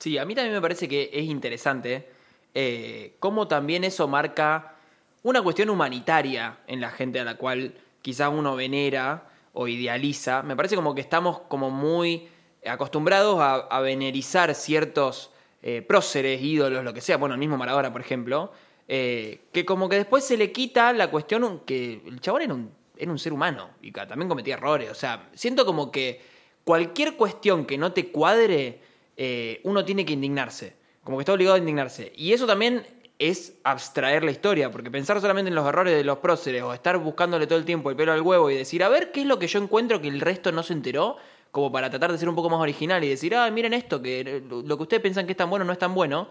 Sí, 0.00 0.16
a 0.16 0.24
mí 0.24 0.34
también 0.34 0.54
me 0.54 0.62
parece 0.62 0.88
que 0.88 1.10
es 1.12 1.24
interesante 1.24 2.08
eh, 2.54 3.16
cómo 3.20 3.46
también 3.46 3.84
eso 3.84 4.08
marca 4.08 4.76
una 5.22 5.42
cuestión 5.42 5.68
humanitaria 5.68 6.60
en 6.66 6.80
la 6.80 6.90
gente 6.90 7.20
a 7.20 7.24
la 7.24 7.36
cual 7.36 7.74
quizás 8.00 8.30
uno 8.32 8.56
venera 8.56 9.28
o 9.52 9.68
idealiza. 9.68 10.42
Me 10.42 10.56
parece 10.56 10.74
como 10.74 10.94
que 10.94 11.02
estamos 11.02 11.40
como 11.40 11.70
muy 11.70 12.28
acostumbrados 12.64 13.40
a, 13.40 13.80
venerizar 13.80 14.54
ciertos 14.54 15.32
eh, 15.62 15.82
próceres, 15.86 16.40
ídolos, 16.40 16.82
lo 16.82 16.94
que 16.94 17.02
sea, 17.02 17.18
bueno, 17.18 17.34
el 17.34 17.38
mismo 17.38 17.58
Maradona, 17.58 17.92
por 17.92 18.00
ejemplo, 18.00 18.52
eh, 18.88 19.42
que 19.52 19.66
como 19.66 19.90
que 19.90 19.96
después 19.96 20.24
se 20.24 20.38
le 20.38 20.50
quita 20.50 20.94
la 20.94 21.10
cuestión 21.10 21.60
que 21.66 22.00
el 22.06 22.22
chabón 22.22 22.40
era 22.40 22.54
un, 22.54 22.70
era 22.96 23.12
un 23.12 23.18
ser 23.18 23.34
humano 23.34 23.68
y 23.82 23.92
que 23.92 24.06
también 24.06 24.30
cometía 24.30 24.54
errores. 24.54 24.90
O 24.90 24.94
sea, 24.94 25.28
siento 25.34 25.66
como 25.66 25.92
que 25.92 26.22
cualquier 26.64 27.16
cuestión 27.16 27.66
que 27.66 27.76
no 27.76 27.92
te 27.92 28.10
cuadre, 28.10 28.80
eh, 29.22 29.60
uno 29.64 29.84
tiene 29.84 30.06
que 30.06 30.14
indignarse. 30.14 30.72
Como 31.04 31.18
que 31.18 31.22
está 31.22 31.34
obligado 31.34 31.56
a 31.56 31.58
indignarse. 31.58 32.10
Y 32.16 32.32
eso 32.32 32.46
también 32.46 32.86
es 33.18 33.52
abstraer 33.64 34.24
la 34.24 34.30
historia, 34.30 34.70
porque 34.70 34.90
pensar 34.90 35.20
solamente 35.20 35.50
en 35.50 35.54
los 35.54 35.66
errores 35.68 35.94
de 35.94 36.04
los 36.04 36.18
próceres 36.20 36.62
o 36.62 36.72
estar 36.72 36.96
buscándole 36.96 37.46
todo 37.46 37.58
el 37.58 37.66
tiempo 37.66 37.90
el 37.90 37.96
pelo 37.96 38.12
al 38.12 38.22
huevo 38.22 38.50
y 38.50 38.56
decir, 38.56 38.82
a 38.82 38.88
ver 38.88 39.12
qué 39.12 39.20
es 39.20 39.26
lo 39.26 39.38
que 39.38 39.46
yo 39.46 39.58
encuentro 39.62 40.00
que 40.00 40.08
el 40.08 40.22
resto 40.22 40.52
no 40.52 40.62
se 40.62 40.72
enteró, 40.72 41.18
como 41.50 41.70
para 41.70 41.90
tratar 41.90 42.12
de 42.12 42.16
ser 42.18 42.30
un 42.30 42.34
poco 42.34 42.48
más 42.48 42.60
original 42.60 43.04
y 43.04 43.08
decir, 43.10 43.34
ah, 43.34 43.50
miren 43.50 43.74
esto, 43.74 44.00
que 44.00 44.42
lo 44.48 44.76
que 44.76 44.82
ustedes 44.82 45.02
piensan 45.02 45.26
que 45.26 45.32
es 45.32 45.36
tan 45.36 45.50
bueno 45.50 45.66
no 45.66 45.72
es 45.72 45.78
tan 45.78 45.94
bueno. 45.94 46.28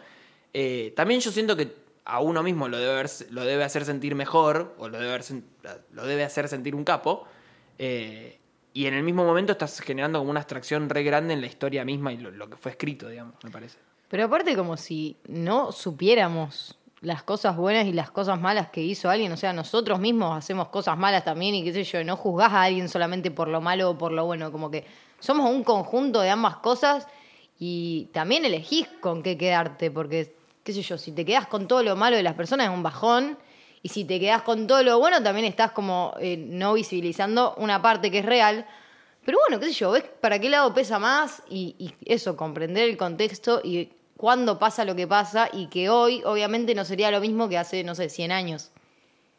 Eh, 0.51 0.91
también 0.95 1.19
yo 1.19 1.29
siento 1.29 1.55
que 1.55 1.75
a 2.05 2.21
uno 2.21 2.41
mismo 2.41 2.67
lo 2.67 2.79
debe, 2.79 3.63
hacer 3.63 3.85
sentir 3.85 4.15
mejor 4.15 4.73
o 4.79 4.89
lo 4.89 4.97
debe, 4.97 5.09
haber 5.11 5.21
sen- 5.21 5.43
lo 5.91 6.07
debe 6.07 6.23
hacer 6.23 6.47
sentir 6.47 6.73
un 6.73 6.83
capo. 6.85 7.27
eh, 7.77 8.38
y 8.73 8.85
en 8.85 8.93
el 8.93 9.03
mismo 9.03 9.25
momento 9.25 9.51
estás 9.51 9.79
generando 9.79 10.19
como 10.19 10.31
una 10.31 10.41
abstracción 10.41 10.89
re 10.89 11.03
grande 11.03 11.33
en 11.33 11.41
la 11.41 11.47
historia 11.47 11.83
misma 11.85 12.13
y 12.13 12.17
lo, 12.17 12.31
lo 12.31 12.49
que 12.49 12.57
fue 12.57 12.71
escrito, 12.71 13.09
digamos, 13.09 13.35
me 13.43 13.51
parece. 13.51 13.77
Pero 14.09 14.25
aparte 14.25 14.55
como 14.55 14.77
si 14.77 15.17
no 15.27 15.71
supiéramos 15.71 16.77
las 17.01 17.23
cosas 17.23 17.55
buenas 17.55 17.85
y 17.85 17.93
las 17.93 18.11
cosas 18.11 18.39
malas 18.39 18.69
que 18.69 18.81
hizo 18.81 19.09
alguien, 19.09 19.31
o 19.31 19.37
sea, 19.37 19.53
nosotros 19.53 19.99
mismos 19.99 20.37
hacemos 20.37 20.67
cosas 20.69 20.97
malas 20.97 21.23
también 21.23 21.55
y 21.55 21.63
qué 21.63 21.71
sé 21.71 21.83
yo, 21.83 22.03
no 22.03 22.17
juzgás 22.17 22.51
a 22.51 22.63
alguien 22.63 22.89
solamente 22.89 23.31
por 23.31 23.47
lo 23.47 23.61
malo 23.61 23.91
o 23.91 23.97
por 23.97 24.11
lo 24.11 24.25
bueno, 24.25 24.51
como 24.51 24.69
que 24.69 24.85
somos 25.19 25.49
un 25.49 25.63
conjunto 25.63 26.21
de 26.21 26.29
ambas 26.29 26.57
cosas 26.57 27.07
y 27.57 28.09
también 28.11 28.45
elegís 28.45 28.87
con 28.99 29.23
qué 29.23 29.37
quedarte, 29.37 29.91
porque 29.91 30.35
qué 30.63 30.73
sé 30.73 30.81
yo, 30.81 30.97
si 30.97 31.11
te 31.11 31.23
quedás 31.23 31.47
con 31.47 31.67
todo 31.67 31.83
lo 31.83 31.95
malo 31.95 32.17
de 32.17 32.23
las 32.23 32.33
personas 32.33 32.67
es 32.67 32.73
un 32.73 32.83
bajón 32.83 33.37
y 33.81 33.89
si 33.89 34.05
te 34.05 34.19
quedás 34.19 34.41
con 34.41 34.67
todo 34.67 34.83
lo 34.83 34.99
bueno 34.99 35.21
también 35.23 35.45
estás 35.45 35.71
como 35.71 36.13
eh, 36.19 36.37
no 36.37 36.73
visibilizando 36.73 37.55
una 37.57 37.81
parte 37.81 38.11
que 38.11 38.19
es 38.19 38.25
real. 38.25 38.65
Pero 39.25 39.37
bueno, 39.47 39.59
qué 39.59 39.67
sé 39.67 39.73
yo, 39.73 39.91
ves 39.91 40.03
para 40.21 40.39
qué 40.39 40.49
lado 40.49 40.73
pesa 40.73 40.97
más 40.99 41.43
y, 41.49 41.75
y 41.77 41.93
eso, 42.05 42.35
comprender 42.35 42.89
el 42.89 42.97
contexto 42.97 43.61
y 43.63 43.89
cuándo 44.17 44.59
pasa 44.59 44.85
lo 44.85 44.95
que 44.95 45.07
pasa 45.07 45.49
y 45.51 45.67
que 45.67 45.89
hoy 45.89 46.21
obviamente 46.25 46.75
no 46.75 46.83
sería 46.83 47.11
lo 47.11 47.21
mismo 47.21 47.47
que 47.47 47.57
hace, 47.57 47.83
no 47.83 47.95
sé, 47.95 48.09
100 48.09 48.31
años. 48.31 48.71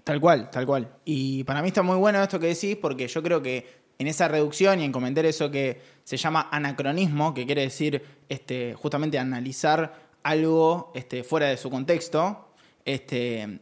Tal 0.05 0.20
cual, 0.20 0.50
tal 0.50 0.66
cual. 0.66 0.88
Y 1.05 1.44
para 1.44 1.61
mí 1.61 1.68
está 1.68 1.83
muy 1.83 1.96
bueno 1.96 2.22
esto 2.22 2.40
que 2.40 2.46
decís 2.46 2.76
porque 2.81 3.07
yo 3.07 3.22
creo 3.22 3.42
que 3.42 3.81
en 3.98 4.07
esa 4.07 4.29
reducción 4.29 4.81
y 4.81 4.85
en 4.85 4.92
comentar 4.92 5.26
eso 5.26 5.50
que 5.50 5.81
se 6.05 6.16
llama 6.16 6.48
anacronismo, 6.50 7.35
que 7.35 7.44
quiere 7.44 7.62
decir 7.62 8.03
este, 8.31 8.74
justamente 8.74 9.18
analizar 9.18 9.94
algo 10.22 10.92
este, 10.94 11.22
fuera 11.22 11.48
de 11.48 11.59
su 11.59 11.68
contexto, 11.68 12.48
este, 12.87 13.61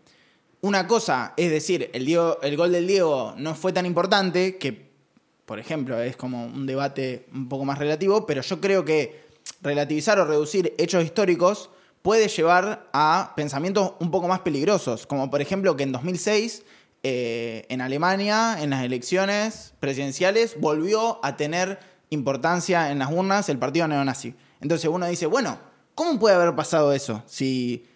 una 0.61 0.87
cosa 0.87 1.35
es 1.37 1.51
decir, 1.51 1.91
el, 1.93 2.57
gol 2.57 2.73
del 2.73 2.87
Diego 2.87 3.35
no 3.37 3.55
fue 3.55 3.73
tan 3.73 3.87
importante, 3.87 4.59
que 4.59 4.89
por 5.47 5.59
ejemplo 5.59 6.01
es 6.01 6.17
como 6.17 6.47
un 6.47 6.67
debate 6.67 7.27
un 7.33 7.49
poco 7.49 7.65
más 7.65 7.79
relativo, 7.79 8.27
pero 8.27 8.43
yo 8.43 8.61
creo 8.61 8.85
que 8.85 9.29
relativizar 9.63 10.19
o 10.19 10.25
reducir 10.25 10.75
hechos 10.79 11.05
históricos 11.05 11.71
puede 12.03 12.29
llevar 12.29 12.89
a 12.93 13.33
pensamientos 13.37 13.93
un 14.01 14.11
poco 14.11 14.29
más 14.29 14.41
peligrosos, 14.41 15.07
como 15.07 15.31
por 15.31 15.41
ejemplo 15.41 15.77
que 15.77 15.85
en 15.85 15.93
2006 15.93 16.65
eh, 17.05 17.65
en 17.69 17.81
Alemania, 17.81 18.57
en 18.61 18.71
las 18.71 18.85
elecciones 18.85 19.75
presidenciales, 19.79 20.59
volvió 20.59 21.25
a 21.25 21.37
tener 21.37 21.79
importancia 22.11 22.91
en 22.91 22.99
las 22.99 23.13
urnas 23.13 23.49
el 23.49 23.59
partido 23.59 23.87
neonazi. 23.87 24.35
Entonces 24.61 24.91
uno 24.91 25.07
dice, 25.07 25.27
bueno, 25.27 25.59
¿cómo 25.95 26.19
puede 26.19 26.35
haber 26.35 26.55
pasado 26.57 26.93
eso? 26.93 27.23
Si, 27.27 27.87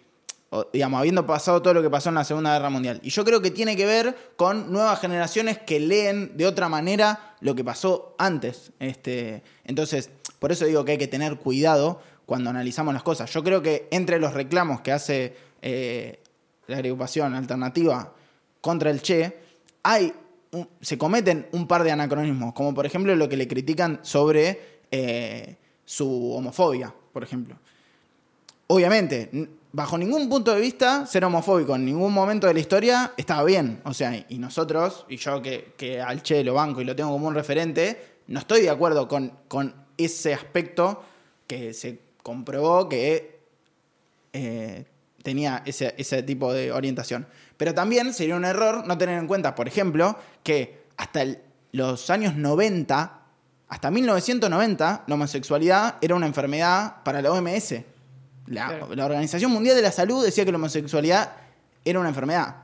digamos, 0.71 0.99
habiendo 0.99 1.25
pasado 1.25 1.61
todo 1.61 1.73
lo 1.73 1.81
que 1.81 1.89
pasó 1.89 2.09
en 2.09 2.15
la 2.15 2.23
Segunda 2.23 2.53
Guerra 2.53 2.69
Mundial. 2.69 2.99
Y 3.03 3.09
yo 3.09 3.25
creo 3.25 3.41
que 3.41 3.51
tiene 3.51 3.75
que 3.75 3.85
ver 3.85 4.33
con 4.35 4.71
nuevas 4.71 4.99
generaciones 4.99 5.57
que 5.57 5.79
leen 5.79 6.37
de 6.37 6.45
otra 6.45 6.69
manera 6.69 7.35
lo 7.41 7.55
que 7.55 7.63
pasó 7.63 8.15
antes. 8.17 8.71
Este, 8.79 9.43
entonces, 9.63 10.09
por 10.39 10.51
eso 10.51 10.65
digo 10.65 10.85
que 10.85 10.93
hay 10.93 10.97
que 10.97 11.07
tener 11.07 11.37
cuidado 11.37 12.01
cuando 12.25 12.49
analizamos 12.49 12.93
las 12.93 13.03
cosas. 13.03 13.31
Yo 13.31 13.43
creo 13.43 13.61
que 13.61 13.87
entre 13.91 14.19
los 14.19 14.33
reclamos 14.33 14.81
que 14.81 14.91
hace 14.91 15.35
eh, 15.61 16.19
la 16.67 16.77
agrupación 16.77 17.33
alternativa 17.35 18.13
contra 18.61 18.89
el 18.89 19.01
Che, 19.01 19.39
hay 19.83 20.13
se 20.81 20.97
cometen 20.97 21.47
un 21.51 21.67
par 21.67 21.83
de 21.83 21.91
anacronismos, 21.91 22.53
como 22.53 22.73
por 22.73 22.85
ejemplo 22.85 23.15
lo 23.15 23.27
que 23.27 23.37
le 23.37 23.47
critican 23.47 23.99
sobre 24.03 24.81
eh, 24.91 25.55
su 25.83 26.31
homofobia, 26.33 26.93
por 27.11 27.23
ejemplo. 27.23 27.57
Obviamente, 28.73 29.29
bajo 29.71 29.99
ningún 29.99 30.27
punto 30.27 30.51
de 30.51 30.59
vista, 30.59 31.05
ser 31.05 31.23
homofóbico 31.23 31.75
en 31.75 31.85
ningún 31.85 32.11
momento 32.11 32.47
de 32.47 32.55
la 32.55 32.59
historia 32.59 33.13
estaba 33.17 33.43
bien. 33.43 33.81
O 33.85 33.93
sea, 33.93 34.25
y 34.27 34.39
nosotros, 34.39 35.05
y 35.09 35.17
yo 35.17 35.43
que, 35.43 35.75
que 35.77 36.01
al 36.01 36.23
Che 36.23 36.43
lo 36.43 36.55
banco 36.55 36.81
y 36.81 36.83
lo 36.83 36.95
tengo 36.95 37.11
como 37.11 37.27
un 37.27 37.35
referente, 37.35 38.15
no 38.25 38.39
estoy 38.39 38.61
de 38.61 38.71
acuerdo 38.71 39.07
con, 39.07 39.31
con 39.47 39.75
ese 39.95 40.33
aspecto 40.33 41.03
que 41.45 41.71
se 41.75 41.99
comprobó 42.23 42.89
que 42.89 43.41
eh, 44.33 44.85
tenía 45.21 45.61
ese, 45.67 45.93
ese 45.99 46.23
tipo 46.23 46.51
de 46.51 46.71
orientación. 46.71 47.27
Pero 47.57 47.75
también 47.75 48.11
sería 48.11 48.35
un 48.35 48.45
error 48.45 48.87
no 48.87 48.97
tener 48.97 49.19
en 49.19 49.27
cuenta, 49.27 49.53
por 49.53 49.67
ejemplo, 49.67 50.17
que 50.41 50.87
hasta 50.97 51.27
los 51.73 52.09
años 52.09 52.35
90, 52.35 53.21
hasta 53.67 53.91
1990, 53.91 55.03
la 55.05 55.13
homosexualidad 55.13 55.97
era 56.01 56.15
una 56.15 56.25
enfermedad 56.25 57.03
para 57.03 57.21
la 57.21 57.31
OMS. 57.31 57.92
La, 58.47 58.67
Claro. 58.67 58.95
la 58.95 59.05
Organización 59.05 59.51
Mundial 59.51 59.75
de 59.75 59.81
la 59.81 59.91
Salud 59.91 60.23
decía 60.23 60.43
que 60.45 60.51
la 60.51 60.57
homosexualidad 60.57 61.31
era 61.85 61.99
una 61.99 62.09
enfermedad. 62.09 62.55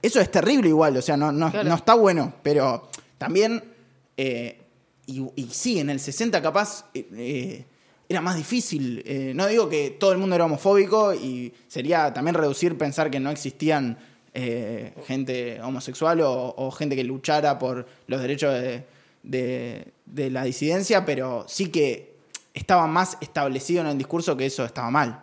Eso 0.00 0.20
es 0.20 0.30
terrible 0.30 0.68
igual, 0.68 0.96
o 0.96 1.02
sea, 1.02 1.16
no, 1.16 1.32
no, 1.32 1.50
Claro. 1.50 1.68
no 1.68 1.74
está 1.74 1.94
bueno, 1.94 2.34
pero 2.42 2.88
también, 3.18 3.62
eh, 4.16 4.60
y, 5.06 5.24
y 5.34 5.48
sí, 5.50 5.80
en 5.80 5.90
el 5.90 5.98
60 5.98 6.40
capaz 6.40 6.84
eh, 6.94 7.06
eh, 7.16 7.64
era 8.08 8.20
más 8.20 8.36
difícil. 8.36 9.02
Eh, 9.06 9.32
no 9.34 9.46
digo 9.48 9.68
que 9.68 9.90
todo 9.98 10.12
el 10.12 10.18
mundo 10.18 10.36
era 10.36 10.44
homofóbico 10.44 11.12
y 11.14 11.52
sería 11.66 12.12
también 12.14 12.34
reducir 12.34 12.78
pensar 12.78 13.10
que 13.10 13.18
no 13.20 13.30
existían 13.30 13.98
gente 15.06 15.60
homosexual 15.62 16.20
o, 16.20 16.54
o 16.56 16.70
gente 16.70 16.94
que 16.94 17.02
luchara 17.02 17.58
por 17.58 17.86
los 18.06 18.20
derechos 18.20 18.54
de, 18.54 18.84
de- 19.24 19.88
de 20.06 20.30
la 20.30 20.44
disidencia, 20.44 21.04
pero 21.04 21.44
sí 21.48 21.68
que 21.70 22.17
estaba 22.58 22.86
más 22.86 23.16
establecido 23.20 23.80
en 23.82 23.88
el 23.88 23.98
discurso 23.98 24.36
que 24.36 24.46
eso 24.46 24.64
estaba 24.64 24.90
mal. 24.90 25.22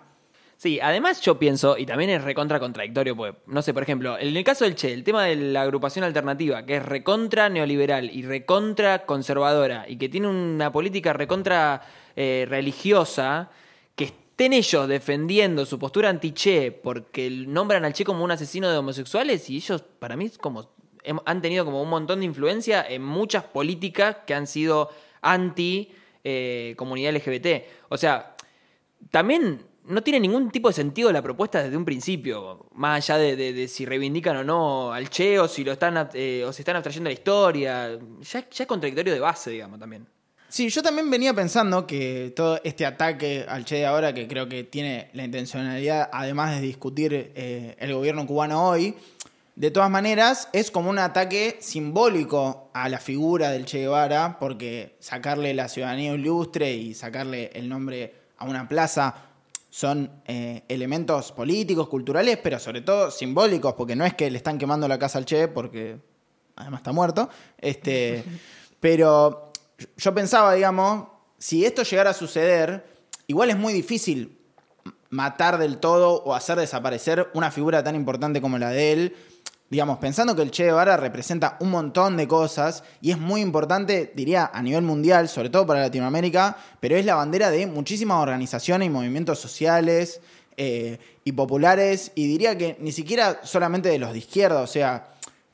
Sí, 0.58 0.80
además 0.80 1.20
yo 1.20 1.38
pienso, 1.38 1.78
y 1.78 1.86
también 1.86 2.10
es 2.10 2.24
recontra 2.24 2.62
contradictorio, 2.62 3.16
porque, 3.16 3.38
no 3.48 3.62
sé, 3.62 3.74
por 3.74 3.84
ejemplo, 3.84 4.18
en 4.18 4.36
el 4.36 4.44
caso 4.46 4.64
del 4.64 4.76
Che, 4.76 4.94
el 4.94 5.04
tema 5.04 5.26
de 5.26 5.36
la 5.36 5.64
agrupación 5.64 6.06
alternativa, 6.06 6.66
que 6.66 6.78
es 6.78 6.84
recontra 6.86 7.50
neoliberal 7.50 8.10
y 8.10 8.24
recontra 8.24 9.06
conservadora, 9.06 9.86
y 9.88 9.98
que 9.98 10.08
tiene 10.08 10.30
una 10.30 10.72
política 10.72 11.12
recontra 11.12 11.82
eh, 12.16 12.46
religiosa, 12.48 13.52
que 13.98 14.06
estén 14.06 14.54
ellos 14.54 14.88
defendiendo 14.88 15.66
su 15.66 15.78
postura 15.78 16.10
anti-Che 16.10 16.72
porque 16.72 17.30
nombran 17.30 17.84
al 17.84 17.92
Che 17.94 18.06
como 18.06 18.24
un 18.24 18.32
asesino 18.32 18.72
de 18.72 18.78
homosexuales, 18.78 19.50
y 19.50 19.58
ellos, 19.58 19.84
para 20.00 20.16
mí, 20.16 20.30
como 20.40 20.70
hem- 21.04 21.22
han 21.26 21.42
tenido 21.42 21.66
como 21.66 21.82
un 21.82 21.90
montón 21.90 22.20
de 22.22 22.26
influencia 22.28 22.86
en 22.88 23.04
muchas 23.04 23.44
políticas 23.44 24.18
que 24.26 24.34
han 24.34 24.48
sido 24.48 24.90
anti 25.22 25.92
eh, 26.26 26.74
comunidad 26.76 27.16
LGBT. 27.16 27.48
O 27.90 27.98
sea, 27.98 28.36
también 29.12 29.62
no 29.86 30.02
tiene 30.02 30.20
ningún 30.20 30.50
tipo 30.50 30.68
de 30.68 30.74
sentido 30.74 31.12
la 31.12 31.22
propuesta 31.22 31.62
desde 31.62 31.78
un 31.78 31.86
principio, 31.86 32.66
más 32.74 32.98
allá 32.98 33.20
de, 33.20 33.68
si 33.68 33.86
reivindican 33.86 34.38
o 34.38 34.44
no 34.44 34.92
al 34.92 35.10
Che 35.10 35.40
o 35.40 35.48
si 35.48 35.64
lo 35.64 35.72
están 35.72 36.10
eh, 36.14 36.44
o 36.46 36.52
se 36.52 36.64
están 36.64 36.76
abstrayendo 36.76 37.10
la 37.10 37.14
historia. 37.14 38.00
Ya, 38.22 38.50
ya 38.50 38.64
es 38.64 38.68
contradictorio 38.68 39.14
de 39.14 39.20
base, 39.20 39.52
digamos, 39.52 39.80
también. 39.80 40.08
Sí, 40.50 40.70
yo 40.70 40.82
también 40.82 41.10
venía 41.10 41.34
pensando 41.34 41.86
que 41.86 42.32
todo 42.36 42.60
este 42.64 42.86
ataque 42.86 43.46
al 43.48 43.66
Che 43.66 43.76
de 43.76 43.86
ahora, 43.86 44.14
que 44.14 44.28
creo 44.28 44.48
que 44.48 44.64
tiene 44.64 45.10
la 45.14 45.24
intencionalidad, 45.26 46.10
además 46.12 46.56
de 46.56 46.62
discutir 46.62 47.14
eh, 47.14 47.76
el 47.78 47.94
gobierno 47.94 48.26
cubano 48.26 48.68
hoy, 48.68 48.96
de 49.56 49.72
todas 49.72 49.90
maneras 49.90 50.50
es 50.52 50.70
como 50.70 50.90
un 50.90 51.00
ataque 51.00 51.58
simbólico 51.62 52.70
a 52.74 52.90
la 52.90 53.00
figura 53.00 53.52
del 53.52 53.66
Che 53.66 53.80
Guevara, 53.80 54.38
porque 54.40 54.98
sacarle 55.00 55.54
la 55.54 55.70
ciudadanía 55.70 56.14
ilustre 56.14 56.74
y 56.74 56.94
sacarle 56.94 57.52
el 57.54 57.70
nombre 57.70 58.14
a 58.38 58.46
una 58.46 58.68
plaza 58.68 59.16
son 59.70 60.10
eh, 60.26 60.64
elementos 60.68 61.32
políticos, 61.32 61.88
culturales, 61.88 62.38
pero 62.42 62.60
sobre 62.60 62.82
todo 62.82 63.12
simbólicos, 63.12 63.74
porque 63.74 63.96
no 63.96 64.06
es 64.06 64.14
que 64.14 64.30
le 64.30 64.38
están 64.38 64.58
quemando 64.58 64.88
la 64.88 65.00
casa 65.00 65.18
al 65.18 65.26
Che, 65.26 65.48
porque 65.48 66.00
además 66.56 66.80
está 66.80 66.92
muerto. 66.92 67.30
Este, 67.58 68.24
pero 68.80 69.52
yo 69.98 70.14
pensaba, 70.14 70.54
digamos, 70.54 71.08
si 71.38 71.66
esto 71.66 71.84
llegara 71.84 72.12
a 72.12 72.14
suceder, 72.14 72.86
igual 73.28 73.50
es 73.50 73.58
muy 73.58 73.74
difícil 73.74 74.38
matar 75.10 75.58
del 75.58 75.78
todo 75.78 76.24
o 76.24 76.34
hacer 76.34 76.58
desaparecer 76.58 77.30
una 77.34 77.52
figura 77.52 77.84
tan 77.84 77.96
importante 77.96 78.42
como 78.42 78.58
la 78.58 78.70
de 78.70 78.92
él. 78.92 79.16
Digamos, 79.70 79.98
pensando 79.98 80.36
que 80.36 80.44
el 80.44 80.52
Che 80.52 80.66
Guevara 80.66 80.96
representa 80.96 81.58
un 81.60 81.72
montón 81.72 82.18
de 82.18 82.28
cosas 82.28 82.84
y 83.02 83.10
es 83.12 83.18
muy 83.18 83.42
importante, 83.42 84.12
diría, 84.16 84.52
a 84.54 84.62
nivel 84.62 84.84
mundial, 84.84 85.28
sobre 85.28 85.50
todo 85.50 85.66
para 85.66 85.80
Latinoamérica, 85.80 86.56
pero 86.80 86.96
es 86.96 87.06
la 87.06 87.16
bandera 87.16 87.50
de 87.50 87.66
muchísimas 87.66 88.22
organizaciones 88.22 88.86
y 88.86 88.92
movimientos 88.92 89.40
sociales 89.40 90.22
eh, 90.58 91.00
y 91.24 91.32
populares, 91.32 92.12
y 92.14 92.28
diría 92.28 92.58
que 92.58 92.78
ni 92.80 92.92
siquiera 92.92 93.40
solamente 93.44 93.90
de 93.90 93.98
los 93.98 94.12
de 94.14 94.20
izquierda, 94.20 94.62
o 94.62 94.68
sea, 94.68 95.08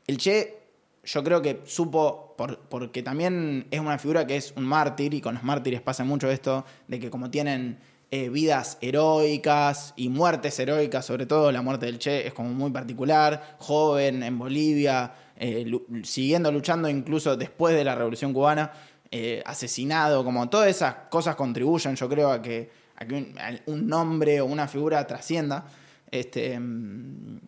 el 0.08 0.17
Che 0.17 0.58
yo 1.06 1.24
creo 1.24 1.41
que 1.41 1.62
supo, 1.65 2.36
por- 2.38 2.60
porque 2.60 3.02
también 3.02 3.65
es 3.71 3.80
una 3.80 3.97
figura 3.97 4.28
que 4.28 4.36
es 4.36 4.54
un 4.58 4.65
mártir, 4.65 5.13
y 5.13 5.21
con 5.21 5.36
los 5.36 5.43
mártires 5.43 5.82
pasa 5.82 6.04
mucho 6.04 6.30
esto, 6.30 6.65
de 6.88 7.00
que 7.00 7.10
como 7.10 7.32
tienen 7.32 7.80
eh, 8.13 8.28
vidas 8.28 8.78
heroicas 8.82 9.93
y 9.95 10.10
muertes 10.10 10.60
heroicas, 10.60 11.06
sobre 11.06 11.26
todo 11.26 11.50
la 11.50 11.62
muerte 11.62 11.86
del 11.86 11.97
Che 11.97 12.28
es 12.28 12.34
como 12.34 12.50
muy 12.50 12.69
particular, 12.69 13.56
joven 13.58 14.21
en 14.21 14.38
Bolivia, 14.38 15.13
eh, 15.38 15.65
siguiendo 16.04 16.52
luchando 16.52 16.89
incluso 16.89 17.38
después 17.38 17.74
de 17.74 17.86
la 17.86 17.95
Revolución 17.95 18.34
Cubana, 18.34 18.69
eh, 19.10 19.41
asesinado, 19.45 20.26
como 20.26 20.50
todas 20.50 20.67
esas 20.67 20.93
cosas 21.10 21.38
contribuyen, 21.38 21.95
yo 21.95 22.10
creo, 22.10 22.32
a 22.32 22.41
que, 22.41 22.69
a 22.97 23.06
que 23.06 23.15
un, 23.15 23.36
un 23.67 23.88
nombre 23.88 24.41
o 24.41 24.45
una 24.45 24.67
figura 24.67 25.08
trascienda. 25.08 25.65
Este, 26.12 26.60
mm, 26.60 27.39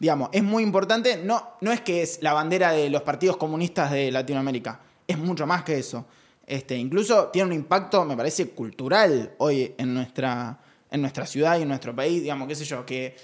digamos, 0.00 0.30
es 0.32 0.42
muy 0.42 0.64
importante. 0.64 1.16
No, 1.24 1.54
no 1.60 1.70
es 1.70 1.80
que 1.80 2.02
es 2.02 2.22
la 2.22 2.32
bandera 2.32 2.72
de 2.72 2.90
los 2.90 3.02
partidos 3.02 3.36
comunistas 3.36 3.92
de 3.92 4.10
Latinoamérica, 4.10 4.80
es 5.06 5.16
mucho 5.16 5.46
más 5.46 5.62
que 5.62 5.78
eso. 5.78 6.06
Este, 6.48 6.76
incluso 6.76 7.26
tiene 7.26 7.48
un 7.48 7.52
impacto, 7.52 8.04
me 8.06 8.16
parece, 8.16 8.48
cultural 8.50 9.32
hoy 9.38 9.74
en 9.76 9.92
nuestra, 9.92 10.58
en 10.90 11.02
nuestra 11.02 11.26
ciudad 11.26 11.58
y 11.58 11.62
en 11.62 11.68
nuestro 11.68 11.94
país, 11.94 12.22
digamos, 12.22 12.48
qué 12.48 12.54
sé 12.54 12.64
yo, 12.64 12.86
que 12.86 13.14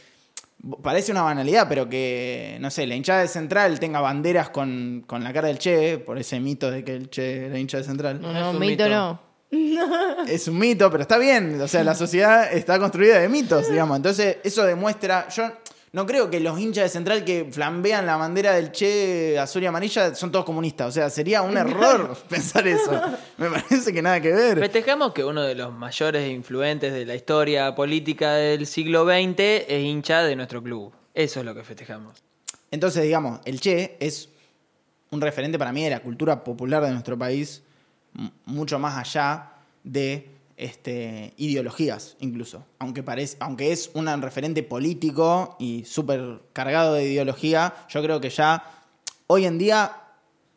parece 0.82 1.10
una 1.10 1.22
banalidad, 1.22 1.66
pero 1.68 1.88
que, 1.88 2.58
no 2.60 2.70
sé, 2.70 2.86
la 2.86 2.94
hinchada 2.94 3.20
de 3.22 3.28
Central 3.28 3.80
tenga 3.80 4.00
banderas 4.00 4.50
con, 4.50 5.04
con 5.06 5.24
la 5.24 5.32
cara 5.32 5.48
del 5.48 5.58
Che, 5.58 5.98
por 5.98 6.18
ese 6.18 6.38
mito 6.38 6.70
de 6.70 6.84
que 6.84 6.94
el 6.94 7.08
Che 7.08 7.46
era 7.46 7.58
hincha 7.58 7.78
de 7.78 7.84
Central. 7.84 8.20
No, 8.20 8.30
Es 8.30 8.34
no, 8.40 8.50
un 8.50 8.58
mito 8.58 8.84
mito. 8.84 8.88
no. 8.94 9.34
Es 10.28 10.48
un 10.48 10.58
mito, 10.58 10.90
pero 10.90 11.02
está 11.02 11.16
bien. 11.16 11.60
O 11.60 11.68
sea, 11.68 11.84
la 11.84 11.94
sociedad 11.94 12.52
está 12.52 12.78
construida 12.78 13.20
de 13.20 13.28
mitos, 13.28 13.70
digamos. 13.70 13.96
Entonces, 13.96 14.38
eso 14.42 14.64
demuestra. 14.64 15.28
Yo 15.28 15.44
no 15.94 16.06
creo 16.06 16.28
que 16.28 16.40
los 16.40 16.58
hinchas 16.58 16.82
de 16.82 16.88
Central 16.88 17.24
que 17.24 17.46
flambean 17.52 18.04
la 18.04 18.16
bandera 18.16 18.52
del 18.54 18.72
Che 18.72 19.38
azul 19.38 19.62
y 19.62 19.66
amarilla 19.66 20.12
son 20.16 20.32
todos 20.32 20.44
comunistas. 20.44 20.88
O 20.88 20.90
sea, 20.90 21.08
sería 21.08 21.40
un 21.40 21.56
error 21.56 22.16
pensar 22.28 22.66
eso. 22.66 23.00
Me 23.36 23.48
parece 23.48 23.92
que 23.92 24.02
nada 24.02 24.20
que 24.20 24.32
ver. 24.32 24.58
Festejamos 24.58 25.12
que 25.12 25.22
uno 25.22 25.42
de 25.42 25.54
los 25.54 25.72
mayores 25.72 26.28
influentes 26.28 26.92
de 26.92 27.06
la 27.06 27.14
historia 27.14 27.76
política 27.76 28.32
del 28.32 28.66
siglo 28.66 29.04
XX 29.04 29.38
es 29.38 29.84
hincha 29.84 30.24
de 30.24 30.34
nuestro 30.34 30.60
club. 30.60 30.92
Eso 31.14 31.38
es 31.38 31.46
lo 31.46 31.54
que 31.54 31.62
festejamos. 31.62 32.24
Entonces, 32.72 33.04
digamos, 33.04 33.38
el 33.44 33.60
Che 33.60 33.96
es 34.00 34.30
un 35.10 35.20
referente 35.20 35.60
para 35.60 35.70
mí 35.70 35.84
de 35.84 35.90
la 35.90 36.00
cultura 36.00 36.42
popular 36.42 36.82
de 36.82 36.90
nuestro 36.90 37.16
país, 37.16 37.62
mucho 38.46 38.80
más 38.80 38.98
allá 38.98 39.52
de 39.84 40.33
este, 40.56 41.34
ideologías, 41.36 42.16
incluso. 42.20 42.64
Aunque, 42.78 43.02
parece, 43.02 43.36
aunque 43.40 43.72
es 43.72 43.90
un 43.94 44.06
referente 44.22 44.62
político 44.62 45.56
y 45.58 45.84
súper 45.84 46.42
cargado 46.52 46.94
de 46.94 47.04
ideología, 47.04 47.74
yo 47.88 48.02
creo 48.02 48.20
que 48.20 48.30
ya 48.30 48.82
hoy 49.26 49.46
en 49.46 49.58
día 49.58 50.04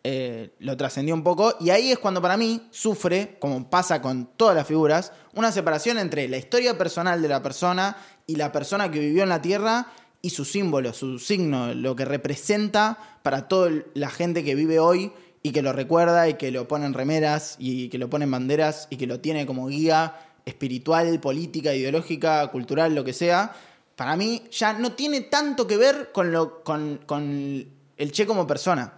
eh, 0.03 0.51
lo 0.59 0.77
trascendió 0.77 1.13
un 1.13 1.23
poco. 1.23 1.55
Y 1.59 1.69
ahí 1.69 1.91
es 1.91 1.99
cuando 1.99 2.21
para 2.21 2.37
mí 2.37 2.67
sufre, 2.71 3.37
como 3.39 3.69
pasa 3.69 4.01
con 4.01 4.27
todas 4.37 4.55
las 4.55 4.67
figuras, 4.67 5.11
una 5.33 5.51
separación 5.51 5.97
entre 5.97 6.27
la 6.27 6.37
historia 6.37 6.77
personal 6.77 7.21
de 7.21 7.27
la 7.27 7.43
persona 7.43 7.97
y 8.25 8.35
la 8.35 8.51
persona 8.51 8.89
que 8.89 8.99
vivió 8.99 9.23
en 9.23 9.29
la 9.29 9.41
Tierra 9.41 9.87
y 10.21 10.29
su 10.29 10.45
símbolo, 10.45 10.93
su 10.93 11.19
signo, 11.19 11.73
lo 11.73 11.95
que 11.95 12.05
representa 12.05 13.19
para 13.21 13.47
toda 13.47 13.71
la 13.93 14.09
gente 14.09 14.43
que 14.43 14.55
vive 14.55 14.79
hoy 14.79 15.11
y 15.43 15.51
que 15.51 15.61
lo 15.61 15.73
recuerda 15.73 16.27
y 16.29 16.35
que 16.35 16.51
lo 16.51 16.67
pone 16.67 16.85
en 16.85 16.93
remeras 16.93 17.55
y 17.59 17.89
que 17.89 17.97
lo 17.97 18.09
pone 18.09 18.25
en 18.25 18.31
banderas 18.31 18.87
y 18.89 18.97
que 18.97 19.07
lo 19.07 19.19
tiene 19.19 19.45
como 19.45 19.67
guía 19.67 20.15
espiritual, 20.45 21.19
política, 21.19 21.73
ideológica, 21.73 22.47
cultural, 22.47 22.95
lo 22.95 23.03
que 23.03 23.13
sea. 23.13 23.53
Para 23.95 24.15
mí 24.15 24.43
ya 24.51 24.73
no 24.73 24.93
tiene 24.93 25.21
tanto 25.21 25.67
que 25.67 25.77
ver 25.77 26.11
con, 26.11 26.31
lo, 26.31 26.63
con, 26.63 27.01
con 27.05 27.65
el 27.97 28.11
Che 28.11 28.25
como 28.25 28.47
persona. 28.47 28.93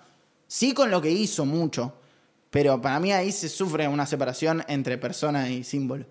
Sí 0.48 0.74
con 0.74 0.92
lo 0.92 1.02
que 1.02 1.12
hizo 1.12 1.46
mucho, 1.46 1.94
pero 2.50 2.82
para 2.82 3.00
mí 3.00 3.12
ahí 3.12 3.32
se 3.32 3.50
sufre 3.50 3.88
una 3.88 4.06
separación 4.06 4.64
entre 4.68 4.98
persona 4.98 5.50
y 5.50 5.64
símbolo. 5.64 6.06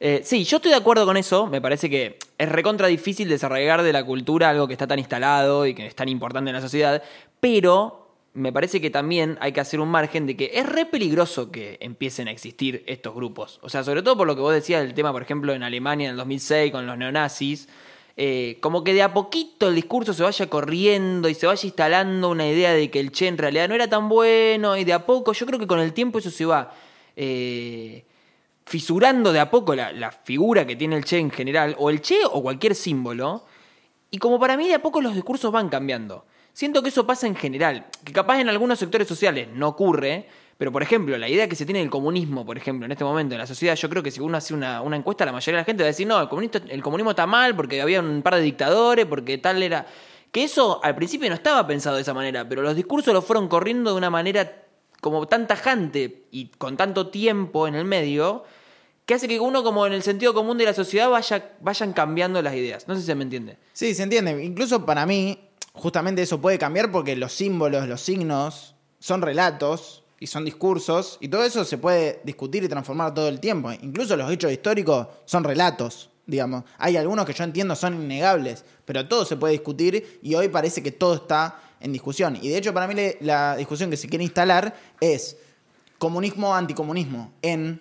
Eh, 0.00 0.20
sí, 0.24 0.44
yo 0.44 0.58
estoy 0.58 0.70
de 0.70 0.76
acuerdo 0.76 1.04
con 1.04 1.16
eso. 1.16 1.46
Me 1.46 1.60
parece 1.60 1.90
que 1.90 2.18
es 2.36 2.48
recontra 2.48 2.86
difícil 2.86 3.28
desarraigar 3.28 3.82
de 3.82 3.92
la 3.92 4.04
cultura 4.04 4.50
algo 4.50 4.68
que 4.68 4.74
está 4.74 4.86
tan 4.86 4.98
instalado 4.98 5.66
y 5.66 5.74
que 5.74 5.86
es 5.86 5.94
tan 5.94 6.08
importante 6.08 6.50
en 6.50 6.54
la 6.54 6.62
sociedad. 6.62 7.02
Pero 7.40 8.07
me 8.38 8.52
parece 8.52 8.80
que 8.80 8.90
también 8.90 9.36
hay 9.40 9.52
que 9.52 9.60
hacer 9.60 9.80
un 9.80 9.88
margen 9.88 10.26
de 10.26 10.36
que 10.36 10.52
es 10.54 10.66
re 10.66 10.86
peligroso 10.86 11.50
que 11.50 11.76
empiecen 11.80 12.28
a 12.28 12.30
existir 12.30 12.84
estos 12.86 13.14
grupos. 13.14 13.58
O 13.62 13.68
sea, 13.68 13.84
sobre 13.84 14.02
todo 14.02 14.16
por 14.16 14.26
lo 14.26 14.34
que 14.36 14.42
vos 14.42 14.54
decías 14.54 14.82
del 14.82 14.94
tema, 14.94 15.12
por 15.12 15.22
ejemplo, 15.22 15.52
en 15.52 15.62
Alemania 15.62 16.06
en 16.06 16.12
el 16.12 16.16
2006 16.18 16.72
con 16.72 16.86
los 16.86 16.96
neonazis. 16.96 17.68
eh, 18.16 18.58
como 18.60 18.82
que 18.82 18.94
de 18.94 19.02
a 19.02 19.12
poquito 19.14 19.68
el 19.68 19.76
discurso 19.76 20.12
se 20.12 20.24
vaya 20.24 20.48
corriendo 20.48 21.28
y 21.28 21.34
se 21.34 21.46
vaya 21.46 21.64
instalando 21.64 22.30
una 22.30 22.48
idea 22.48 22.72
de 22.72 22.90
que 22.90 22.98
el 22.98 23.12
Che 23.12 23.28
en 23.28 23.38
realidad 23.38 23.68
no 23.68 23.76
era 23.76 23.88
tan 23.88 24.08
bueno 24.08 24.76
y 24.76 24.82
de 24.84 24.92
a 24.92 25.06
poco, 25.06 25.32
yo 25.32 25.46
creo 25.46 25.58
que 25.60 25.68
con 25.68 25.78
el 25.78 25.92
tiempo 25.92 26.18
eso 26.18 26.30
se 26.30 26.44
va 26.44 26.74
eh, 27.14 28.04
fisurando 28.66 29.32
de 29.32 29.38
a 29.38 29.50
poco 29.50 29.74
la, 29.74 29.92
la 29.92 30.10
figura 30.10 30.66
que 30.66 30.74
tiene 30.74 30.96
el 30.96 31.04
Che 31.04 31.18
en 31.18 31.30
general, 31.30 31.76
o 31.78 31.90
el 31.90 32.00
Che 32.00 32.18
o 32.24 32.42
cualquier 32.42 32.74
símbolo, 32.74 33.44
y 34.10 34.18
como 34.18 34.40
para 34.40 34.56
mí 34.56 34.66
de 34.66 34.74
a 34.74 34.82
poco 34.82 35.00
los 35.00 35.14
discursos 35.14 35.52
van 35.52 35.68
cambiando. 35.68 36.24
Siento 36.58 36.82
que 36.82 36.88
eso 36.88 37.06
pasa 37.06 37.28
en 37.28 37.36
general, 37.36 37.86
que 38.02 38.12
capaz 38.12 38.40
en 38.40 38.48
algunos 38.48 38.80
sectores 38.80 39.06
sociales 39.06 39.46
no 39.54 39.68
ocurre, 39.68 40.26
Pero, 40.56 40.72
por 40.72 40.82
ejemplo, 40.82 41.16
la 41.16 41.28
idea 41.28 41.48
que 41.48 41.54
se 41.54 41.64
tiene 41.64 41.78
del 41.78 41.88
comunismo, 41.88 42.44
por 42.44 42.56
ejemplo, 42.56 42.84
en 42.84 42.90
este 42.90 43.04
momento 43.04 43.36
en 43.36 43.38
la 43.38 43.46
sociedad, 43.46 43.76
yo 43.76 43.88
creo 43.88 44.02
que 44.02 44.10
si 44.10 44.18
uno 44.18 44.36
hace 44.36 44.54
una, 44.54 44.82
encuesta, 44.92 45.24
la 45.24 45.30
mayoría 45.30 45.58
de 45.58 45.62
la 45.62 45.64
gente 45.64 45.84
va 45.84 45.86
a 45.86 45.94
decir, 45.94 46.08
no, 46.08 46.20
el, 46.20 46.62
el 46.68 46.82
comunismo 46.82 47.10
está 47.10 47.28
mal 47.28 47.54
porque 47.54 47.80
había 47.80 48.00
un 48.00 48.22
par 48.22 48.34
de 48.34 48.40
dictadores, 48.40 49.06
porque 49.06 49.38
tal 49.38 49.62
era... 49.62 49.86
Que 50.32 50.42
eso 50.42 50.80
al 50.82 50.96
principio 50.96 51.28
no 51.28 51.36
estaba 51.36 51.64
pensado 51.64 51.94
de 51.94 52.02
esa 52.02 52.12
manera, 52.12 52.48
pero 52.48 52.62
los 52.62 52.74
discursos 52.74 53.14
lo 53.14 53.22
fueron 53.22 53.46
corriendo 53.46 53.92
de 53.92 53.96
una 53.96 54.10
manera 54.10 54.64
como 55.00 55.28
tan 55.28 55.46
tajante 55.46 56.26
y 56.32 56.48
con 56.58 56.76
tanto 56.76 57.06
tiempo 57.06 57.68
en 57.68 57.76
el 57.76 57.84
medio, 57.84 58.42
que 59.06 59.14
hace 59.14 59.28
que 59.28 59.38
uno 59.38 59.62
como 59.62 59.86
en 59.86 59.92
el 59.92 60.02
sentido 60.02 60.34
común 60.34 60.58
de 60.58 60.64
la 60.64 60.74
sociedad 60.74 61.08
vaya, 61.08 61.52
vayan 61.60 61.92
cambiando 61.92 62.42
las 62.42 62.54
ideas. 62.54 62.88
No 62.88 62.96
sé 62.96 63.02
si 63.02 63.06
se 63.06 63.14
me 63.14 63.22
entiende. 63.22 63.58
Sí, 63.72 63.94
se 63.94 64.02
entiende. 64.02 64.44
Incluso 64.44 64.84
para 64.84 65.06
mí, 65.06 65.47
justamente 65.78 66.22
eso 66.22 66.40
puede 66.40 66.58
cambiar 66.58 66.92
porque 66.92 67.16
los 67.16 67.32
símbolos, 67.32 67.88
los 67.88 68.00
signos, 68.00 68.74
son 68.98 69.22
relatos 69.22 70.02
y 70.20 70.26
son 70.26 70.44
discursos, 70.44 71.16
y 71.20 71.28
todo 71.28 71.44
eso 71.44 71.64
se 71.64 71.78
puede 71.78 72.20
discutir 72.24 72.64
y 72.64 72.68
transformar 72.68 73.14
todo 73.14 73.28
el 73.28 73.38
tiempo. 73.38 73.70
Incluso 73.72 74.16
los 74.16 74.30
hechos 74.30 74.50
históricos 74.50 75.06
son 75.24 75.44
relatos, 75.44 76.10
digamos. 76.26 76.64
Hay 76.78 76.96
algunos 76.96 77.24
que 77.24 77.32
yo 77.32 77.44
entiendo 77.44 77.76
son 77.76 77.94
innegables, 77.94 78.64
pero 78.84 79.06
todo 79.06 79.24
se 79.24 79.36
puede 79.36 79.52
discutir 79.52 80.18
y 80.22 80.34
hoy 80.34 80.48
parece 80.48 80.82
que 80.82 80.90
todo 80.90 81.14
está 81.14 81.60
en 81.80 81.92
discusión. 81.92 82.36
Y 82.42 82.48
de 82.48 82.58
hecho, 82.58 82.74
para 82.74 82.88
mí 82.88 82.94
la 83.20 83.56
discusión 83.56 83.90
que 83.90 83.96
se 83.96 84.08
quiere 84.08 84.24
instalar 84.24 84.74
es 85.00 85.36
comunismo 85.98 86.54
anticomunismo 86.54 87.32
en 87.40 87.80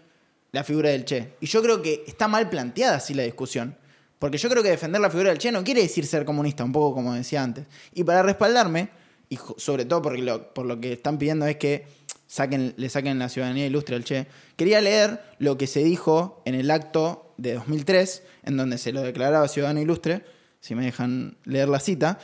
la 0.52 0.64
figura 0.64 0.90
del 0.90 1.06
Che. 1.06 1.34
Y 1.42 1.48
yo 1.48 1.62
creo 1.64 1.82
que 1.82 2.04
está 2.08 2.28
mal 2.28 2.50
planteada 2.50 2.98
así 2.98 3.16
la 3.16 3.24
discusión. 3.24 3.76
Porque 4.20 4.38
yo 4.38 4.50
creo 4.50 4.64
que 4.64 4.70
defender 4.70 5.00
la 5.00 5.10
figura 5.10 5.30
del 5.30 5.38
Che 5.38 5.52
no 5.52 5.64
quiere 5.64 5.82
decir 5.82 6.06
ser 6.06 6.26
comunista, 6.26 6.64
un 6.64 6.72
poco 6.72 6.96
como 6.96 7.14
decía 7.14 7.44
antes. 7.44 7.66
Y 7.94 8.04
para 8.04 8.24
respaldarme, 8.24 8.90
y 9.30 9.38
sobre 9.58 9.86
todo 9.86 10.02
porque 10.02 10.24
por 10.54 10.66
lo 10.66 10.80
que 10.80 10.94
están 10.94 11.18
pidiendo 11.18 11.46
es 11.46 11.58
que 11.58 11.86
saquen, 12.26 12.74
le 12.78 12.90
saquen 12.90 13.20
la 13.20 13.30
ciudadanía 13.30 13.68
ilustre 13.68 13.96
al 13.96 14.04
Che, 14.04 14.28
quería 14.56 14.82
leer 14.82 15.22
lo 15.38 15.58
que 15.58 15.68
se 15.68 15.84
dijo 15.84 16.42
en 16.46 16.56
el 16.56 16.72
acto 16.72 17.34
de 17.38 17.54
2003, 17.54 18.24
en 18.44 18.58
donde 18.58 18.78
se 18.80 18.92
lo 18.92 19.02
declaraba 19.02 19.48
ciudadano 19.48 19.82
ilustre, 19.82 20.26
si 20.60 20.74
me 20.74 20.86
dejan 20.86 21.38
leer 21.46 21.70
la 21.70 21.80
cita, 21.80 22.18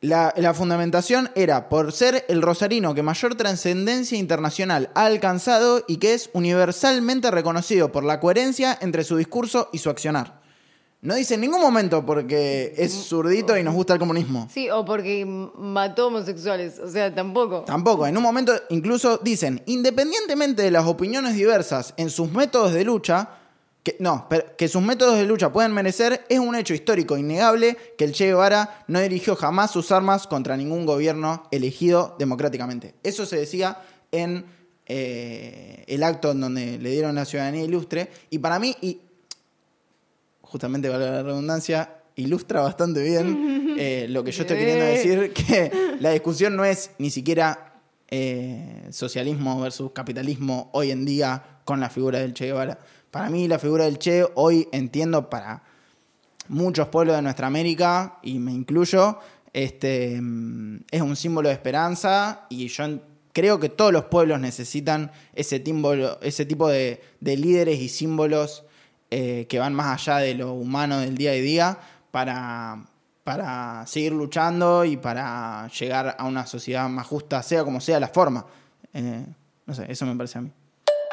la, 0.00 0.32
la 0.36 0.54
fundamentación 0.54 1.30
era 1.34 1.68
por 1.68 1.90
ser 1.90 2.24
el 2.28 2.42
rosarino 2.42 2.94
que 2.94 3.02
mayor 3.02 3.36
trascendencia 3.36 4.18
internacional 4.18 4.90
ha 4.94 5.06
alcanzado 5.06 5.82
y 5.88 5.96
que 5.96 6.14
es 6.14 6.30
universalmente 6.34 7.30
reconocido 7.30 7.90
por 7.90 8.04
la 8.04 8.20
coherencia 8.20 8.78
entre 8.80 9.02
su 9.02 9.16
discurso 9.16 9.70
y 9.72 9.78
su 9.78 9.90
accionar. 9.90 10.43
No 11.04 11.14
dice 11.14 11.34
en 11.34 11.42
ningún 11.42 11.60
momento 11.60 12.06
porque 12.06 12.72
es 12.78 12.90
zurdito 12.90 13.58
y 13.58 13.62
nos 13.62 13.74
gusta 13.74 13.92
el 13.92 13.98
comunismo. 13.98 14.48
Sí, 14.50 14.70
o 14.70 14.86
porque 14.86 15.26
mató 15.26 16.06
homosexuales. 16.06 16.78
O 16.78 16.88
sea, 16.90 17.14
tampoco. 17.14 17.60
Tampoco, 17.66 18.06
en 18.06 18.16
un 18.16 18.22
momento 18.22 18.54
incluso 18.70 19.18
dicen, 19.18 19.62
independientemente 19.66 20.62
de 20.62 20.70
las 20.70 20.86
opiniones 20.86 21.34
diversas 21.34 21.92
en 21.98 22.08
sus 22.08 22.32
métodos 22.32 22.72
de 22.72 22.84
lucha, 22.84 23.28
que, 23.82 23.96
no, 24.00 24.26
pero 24.30 24.56
que 24.56 24.66
sus 24.66 24.80
métodos 24.80 25.18
de 25.18 25.26
lucha 25.26 25.52
pueden 25.52 25.74
merecer, 25.74 26.24
es 26.30 26.38
un 26.38 26.54
hecho 26.54 26.72
histórico 26.72 27.18
innegable 27.18 27.76
que 27.98 28.04
el 28.04 28.12
Che 28.12 28.24
Guevara 28.24 28.82
no 28.88 28.98
dirigió 28.98 29.36
jamás 29.36 29.72
sus 29.72 29.92
armas 29.92 30.26
contra 30.26 30.56
ningún 30.56 30.86
gobierno 30.86 31.42
elegido 31.50 32.16
democráticamente. 32.18 32.94
Eso 33.02 33.26
se 33.26 33.36
decía 33.36 33.76
en 34.10 34.46
eh, 34.86 35.84
el 35.86 36.02
acto 36.02 36.30
en 36.30 36.40
donde 36.40 36.78
le 36.78 36.90
dieron 36.92 37.14
la 37.14 37.26
ciudadanía 37.26 37.62
ilustre, 37.62 38.10
y 38.30 38.38
para 38.38 38.58
mí, 38.58 38.74
y 38.80 39.00
justamente 40.54 40.88
valga 40.88 41.10
la 41.10 41.22
redundancia, 41.24 41.96
ilustra 42.14 42.60
bastante 42.60 43.02
bien 43.02 43.74
eh, 43.76 44.06
lo 44.08 44.22
que 44.22 44.30
yo 44.30 44.42
estoy 44.42 44.56
queriendo 44.56 44.84
decir, 44.84 45.32
que 45.34 45.96
la 45.98 46.10
discusión 46.10 46.54
no 46.54 46.64
es 46.64 46.92
ni 46.98 47.10
siquiera 47.10 47.80
eh, 48.08 48.86
socialismo 48.90 49.60
versus 49.60 49.90
capitalismo 49.90 50.70
hoy 50.72 50.92
en 50.92 51.04
día 51.04 51.42
con 51.64 51.80
la 51.80 51.90
figura 51.90 52.20
del 52.20 52.34
Che 52.34 52.44
Guevara. 52.46 52.78
Para 53.10 53.30
mí 53.30 53.48
la 53.48 53.58
figura 53.58 53.82
del 53.86 53.98
Che 53.98 54.24
hoy 54.36 54.68
entiendo 54.70 55.28
para 55.28 55.64
muchos 56.46 56.86
pueblos 56.86 57.16
de 57.16 57.22
nuestra 57.22 57.48
América, 57.48 58.20
y 58.22 58.38
me 58.38 58.52
incluyo, 58.52 59.18
este, 59.52 60.14
es 60.14 61.00
un 61.00 61.16
símbolo 61.16 61.48
de 61.48 61.54
esperanza 61.54 62.46
y 62.48 62.68
yo 62.68 63.00
creo 63.32 63.58
que 63.58 63.70
todos 63.70 63.92
los 63.92 64.04
pueblos 64.04 64.38
necesitan 64.38 65.10
ese, 65.34 65.64
tímbolo- 65.64 66.16
ese 66.22 66.46
tipo 66.46 66.68
de, 66.68 67.00
de 67.18 67.36
líderes 67.36 67.80
y 67.80 67.88
símbolos 67.88 68.62
eh, 69.14 69.46
que 69.46 69.60
van 69.60 69.72
más 69.72 69.94
allá 69.94 70.18
de 70.18 70.34
lo 70.34 70.58
humano 70.58 70.98
del 70.98 71.14
día 71.14 71.30
a 71.30 71.34
día 71.34 71.78
para, 72.10 72.82
para 73.22 73.86
seguir 73.86 74.10
luchando 74.10 74.84
y 74.84 74.96
para 74.96 75.68
llegar 75.68 76.16
a 76.18 76.24
una 76.24 76.44
sociedad 76.46 76.88
más 76.88 77.06
justa, 77.06 77.40
sea 77.40 77.62
como 77.62 77.78
sea 77.80 78.00
la 78.00 78.08
forma. 78.08 78.44
Eh, 78.92 79.22
no 79.66 79.72
sé, 79.72 79.86
eso 79.86 80.04
me 80.04 80.16
parece 80.16 80.38
a 80.38 80.40
mí. 80.42 80.50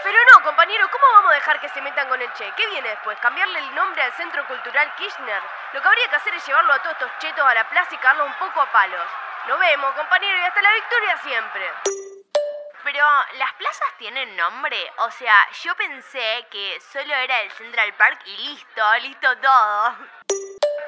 Pero 0.01 0.17
no, 0.33 0.43
compañero, 0.43 0.89
¿cómo 0.89 1.05
vamos 1.13 1.29
a 1.29 1.35
dejar 1.35 1.61
que 1.61 1.69
se 1.69 1.81
metan 1.85 2.09
con 2.09 2.19
el 2.19 2.33
Che? 2.33 2.49
¿Qué 2.57 2.65
viene 2.73 2.89
después? 2.89 3.19
¿Cambiarle 3.21 3.59
el 3.59 3.75
nombre 3.75 4.01
al 4.01 4.13
Centro 4.13 4.47
Cultural 4.47 4.89
Kirchner? 4.97 5.41
Lo 5.73 5.81
que 5.81 5.87
habría 5.87 6.09
que 6.09 6.15
hacer 6.15 6.33
es 6.33 6.41
llevarlo 6.41 6.73
a 6.73 6.81
todos 6.81 6.97
estos 6.97 7.11
chetos 7.21 7.45
a 7.45 7.53
la 7.53 7.69
plaza 7.69 7.93
y 7.93 8.01
cagarlo 8.01 8.25
un 8.25 8.37
poco 8.41 8.65
a 8.65 8.71
palos. 8.71 9.05
Nos 9.47 9.59
vemos, 9.59 9.93
compañero, 9.93 10.41
y 10.41 10.45
hasta 10.49 10.61
la 10.65 10.73
victoria 10.73 11.13
siempre. 11.21 12.10
Pero, 12.83 13.05
¿las 13.33 13.53
plazas 13.53 13.87
tienen 13.97 14.35
nombre? 14.35 14.91
O 14.97 15.11
sea, 15.11 15.47
yo 15.63 15.75
pensé 15.75 16.47
que 16.49 16.79
solo 16.91 17.13
era 17.13 17.41
el 17.41 17.51
Central 17.51 17.93
Park 17.93 18.21
y 18.25 18.37
listo, 18.37 18.93
listo 18.99 19.37
todo. 19.37 19.95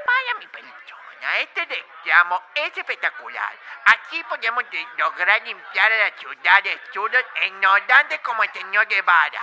Vaya 0.06 0.34
mi 0.40 0.48
persona, 0.48 1.38
este 1.40 1.66
reclamo 1.66 2.42
es 2.56 2.76
espectacular. 2.78 3.54
Aquí 3.86 4.24
podemos 4.24 4.68
de- 4.72 4.88
lograr 4.98 5.42
limpiar 5.44 5.92
a 5.92 5.98
la 6.10 6.18
ciudad 6.18 6.64
de 6.64 6.74
estudios 6.74 7.24
ignorantes 7.46 8.20
como 8.22 8.44
el 8.44 8.52
señor 8.54 8.88
Guevara. 8.88 9.42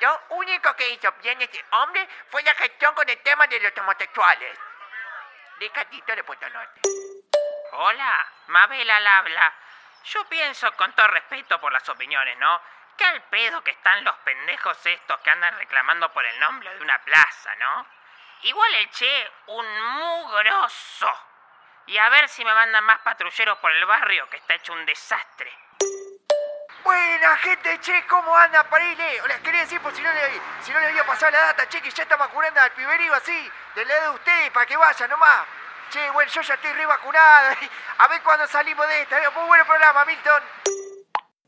Lo 0.00 0.20
único 0.30 0.74
que 0.76 0.88
hizo 0.90 1.12
bien 1.22 1.40
este 1.42 1.64
hombre 1.72 2.08
fue 2.30 2.42
la 2.42 2.54
gestión 2.54 2.94
con 2.94 3.08
el 3.08 3.18
tema 3.22 3.46
de 3.46 3.60
los 3.60 3.72
homosexuales. 3.78 4.58
Ricardito 5.58 6.14
de 6.16 6.24
Puerto 6.24 6.48
Norte. 6.50 6.80
Hola, 7.72 8.26
Mabel 8.48 8.90
al 8.90 9.06
habla. 9.06 9.54
Yo 10.06 10.24
pienso, 10.28 10.70
con 10.76 10.92
todo 10.92 11.08
respeto 11.08 11.60
por 11.60 11.72
las 11.72 11.88
opiniones, 11.88 12.38
¿no? 12.38 12.62
Que 12.96 13.04
al 13.04 13.22
pedo 13.24 13.62
que 13.64 13.72
están 13.72 14.04
los 14.04 14.14
pendejos 14.18 14.86
estos 14.86 15.20
que 15.20 15.30
andan 15.30 15.58
reclamando 15.58 16.12
por 16.12 16.24
el 16.24 16.38
nombre 16.38 16.72
de 16.74 16.80
una 16.80 16.96
plaza, 17.02 17.54
¿no? 17.56 17.86
Igual 18.42 18.74
el 18.74 18.90
Che, 18.90 19.32
un 19.46 19.80
mugroso. 19.80 21.12
Y 21.86 21.98
a 21.98 22.08
ver 22.08 22.28
si 22.28 22.44
me 22.44 22.54
mandan 22.54 22.84
más 22.84 23.00
patrulleros 23.00 23.58
por 23.58 23.72
el 23.72 23.84
barrio, 23.84 24.28
que 24.30 24.36
está 24.36 24.54
hecho 24.54 24.72
un 24.74 24.86
desastre. 24.86 25.52
Buena 26.84 27.36
gente, 27.38 27.80
che, 27.80 28.06
¿cómo 28.06 28.36
anda, 28.36 28.62
Parile? 28.70 29.20
Les 29.26 29.40
quería 29.40 29.62
decir 29.62 29.80
por 29.80 29.92
si 29.92 30.02
no 30.02 30.12
le, 30.12 30.40
si 30.62 30.70
no 30.70 30.78
había 30.78 31.04
pasado 31.04 31.32
la 31.32 31.46
data, 31.46 31.68
che, 31.68 31.82
que 31.82 31.90
ya 31.90 32.04
está 32.04 32.14
vacunando 32.14 32.60
al 32.60 32.70
piberío 32.72 33.12
así, 33.12 33.52
del 33.74 33.88
lado 33.88 34.02
de 34.02 34.18
ustedes, 34.18 34.50
para 34.52 34.66
que 34.66 34.76
vayan 34.76 35.10
nomás. 35.10 35.46
Che, 35.90 36.10
bueno, 36.12 36.30
yo 36.34 36.42
ya 36.42 36.54
estoy 36.54 36.72
re 36.72 36.86
vacunada. 36.86 37.56
A 37.98 38.08
ver 38.08 38.22
cuándo 38.22 38.46
salimos 38.48 38.86
de 38.88 39.02
esta. 39.02 39.16
Muy 39.38 39.46
buen 39.46 39.64
programa, 39.64 40.04
Milton. 40.04 40.42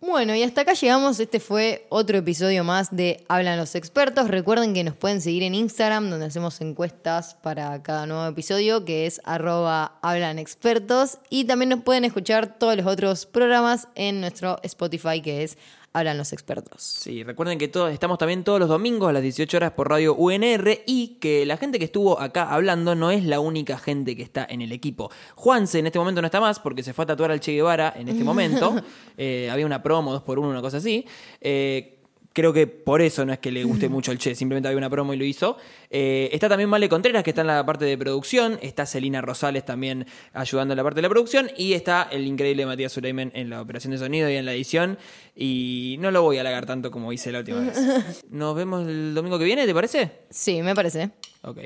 Bueno, 0.00 0.32
y 0.36 0.44
hasta 0.44 0.60
acá 0.60 0.74
llegamos. 0.74 1.18
Este 1.18 1.40
fue 1.40 1.84
otro 1.88 2.18
episodio 2.18 2.62
más 2.62 2.94
de 2.94 3.24
Hablan 3.28 3.58
los 3.58 3.74
expertos. 3.74 4.28
Recuerden 4.28 4.72
que 4.72 4.84
nos 4.84 4.94
pueden 4.94 5.20
seguir 5.20 5.42
en 5.42 5.56
Instagram, 5.56 6.08
donde 6.08 6.26
hacemos 6.26 6.60
encuestas 6.60 7.34
para 7.34 7.82
cada 7.82 8.06
nuevo 8.06 8.24
episodio, 8.26 8.84
que 8.84 9.06
es 9.06 9.20
arroba 9.24 9.98
hablan 10.00 10.38
expertos. 10.38 11.18
Y 11.30 11.46
también 11.46 11.70
nos 11.70 11.82
pueden 11.82 12.04
escuchar 12.04 12.58
todos 12.58 12.76
los 12.76 12.86
otros 12.86 13.26
programas 13.26 13.88
en 13.96 14.20
nuestro 14.20 14.60
Spotify, 14.62 15.20
que 15.20 15.42
es 15.42 15.58
Hablan 15.92 16.18
los 16.18 16.32
expertos. 16.32 16.82
Sí, 16.82 17.24
recuerden 17.24 17.58
que 17.58 17.66
todos, 17.66 17.92
estamos 17.92 18.18
también 18.18 18.44
todos 18.44 18.60
los 18.60 18.68
domingos 18.68 19.08
a 19.08 19.12
las 19.12 19.22
18 19.22 19.56
horas 19.56 19.72
por 19.72 19.88
radio 19.88 20.14
UNR 20.14 20.82
y 20.86 21.16
que 21.20 21.46
la 21.46 21.56
gente 21.56 21.78
que 21.78 21.86
estuvo 21.86 22.20
acá 22.20 22.52
hablando 22.52 22.94
no 22.94 23.10
es 23.10 23.24
la 23.24 23.40
única 23.40 23.78
gente 23.78 24.14
que 24.14 24.22
está 24.22 24.46
en 24.48 24.60
el 24.60 24.72
equipo. 24.72 25.10
Juanse 25.34 25.78
en 25.78 25.86
este 25.86 25.98
momento 25.98 26.20
no 26.20 26.26
está 26.26 26.40
más 26.40 26.60
porque 26.60 26.82
se 26.82 26.92
fue 26.92 27.04
a 27.04 27.06
tatuar 27.06 27.30
al 27.30 27.40
Che 27.40 27.52
Guevara 27.52 27.94
en 27.96 28.08
este 28.08 28.24
momento. 28.24 28.76
Eh, 29.20 29.50
había 29.50 29.66
una 29.66 29.82
promo, 29.82 30.12
dos 30.12 30.22
por 30.22 30.38
uno, 30.38 30.48
una 30.48 30.60
cosa 30.60 30.76
así. 30.76 31.04
Eh, 31.40 31.97
Creo 32.38 32.52
que 32.52 32.68
por 32.68 33.02
eso 33.02 33.26
no 33.26 33.32
es 33.32 33.40
que 33.40 33.50
le 33.50 33.64
guste 33.64 33.88
mucho 33.88 34.12
el 34.12 34.18
Che, 34.18 34.36
simplemente 34.36 34.68
había 34.68 34.78
una 34.78 34.88
promo 34.88 35.12
y 35.12 35.16
lo 35.16 35.24
hizo. 35.24 35.56
Eh, 35.90 36.28
está 36.30 36.48
también 36.48 36.70
Male 36.70 36.88
Contreras, 36.88 37.24
que 37.24 37.30
está 37.30 37.40
en 37.40 37.48
la 37.48 37.66
parte 37.66 37.84
de 37.84 37.98
producción. 37.98 38.60
Está 38.62 38.86
Celina 38.86 39.20
Rosales 39.20 39.64
también 39.64 40.06
ayudando 40.32 40.72
en 40.72 40.76
la 40.76 40.84
parte 40.84 40.98
de 40.98 41.02
la 41.02 41.08
producción. 41.08 41.50
Y 41.56 41.72
está 41.72 42.08
el 42.12 42.28
increíble 42.28 42.64
Matías 42.64 42.92
Suleiman 42.92 43.32
en 43.34 43.50
la 43.50 43.60
operación 43.60 43.90
de 43.90 43.98
sonido 43.98 44.30
y 44.30 44.36
en 44.36 44.46
la 44.46 44.52
edición. 44.52 44.98
Y 45.34 45.96
no 45.98 46.12
lo 46.12 46.22
voy 46.22 46.36
a 46.36 46.42
halagar 46.42 46.64
tanto 46.64 46.92
como 46.92 47.12
hice 47.12 47.32
la 47.32 47.40
última 47.40 47.58
vez. 47.58 47.76
Nos 48.30 48.54
vemos 48.54 48.86
el 48.86 49.14
domingo 49.14 49.36
que 49.36 49.44
viene, 49.44 49.66
¿te 49.66 49.74
parece? 49.74 50.12
Sí, 50.30 50.62
me 50.62 50.76
parece. 50.76 51.10
Ok. 51.42 51.58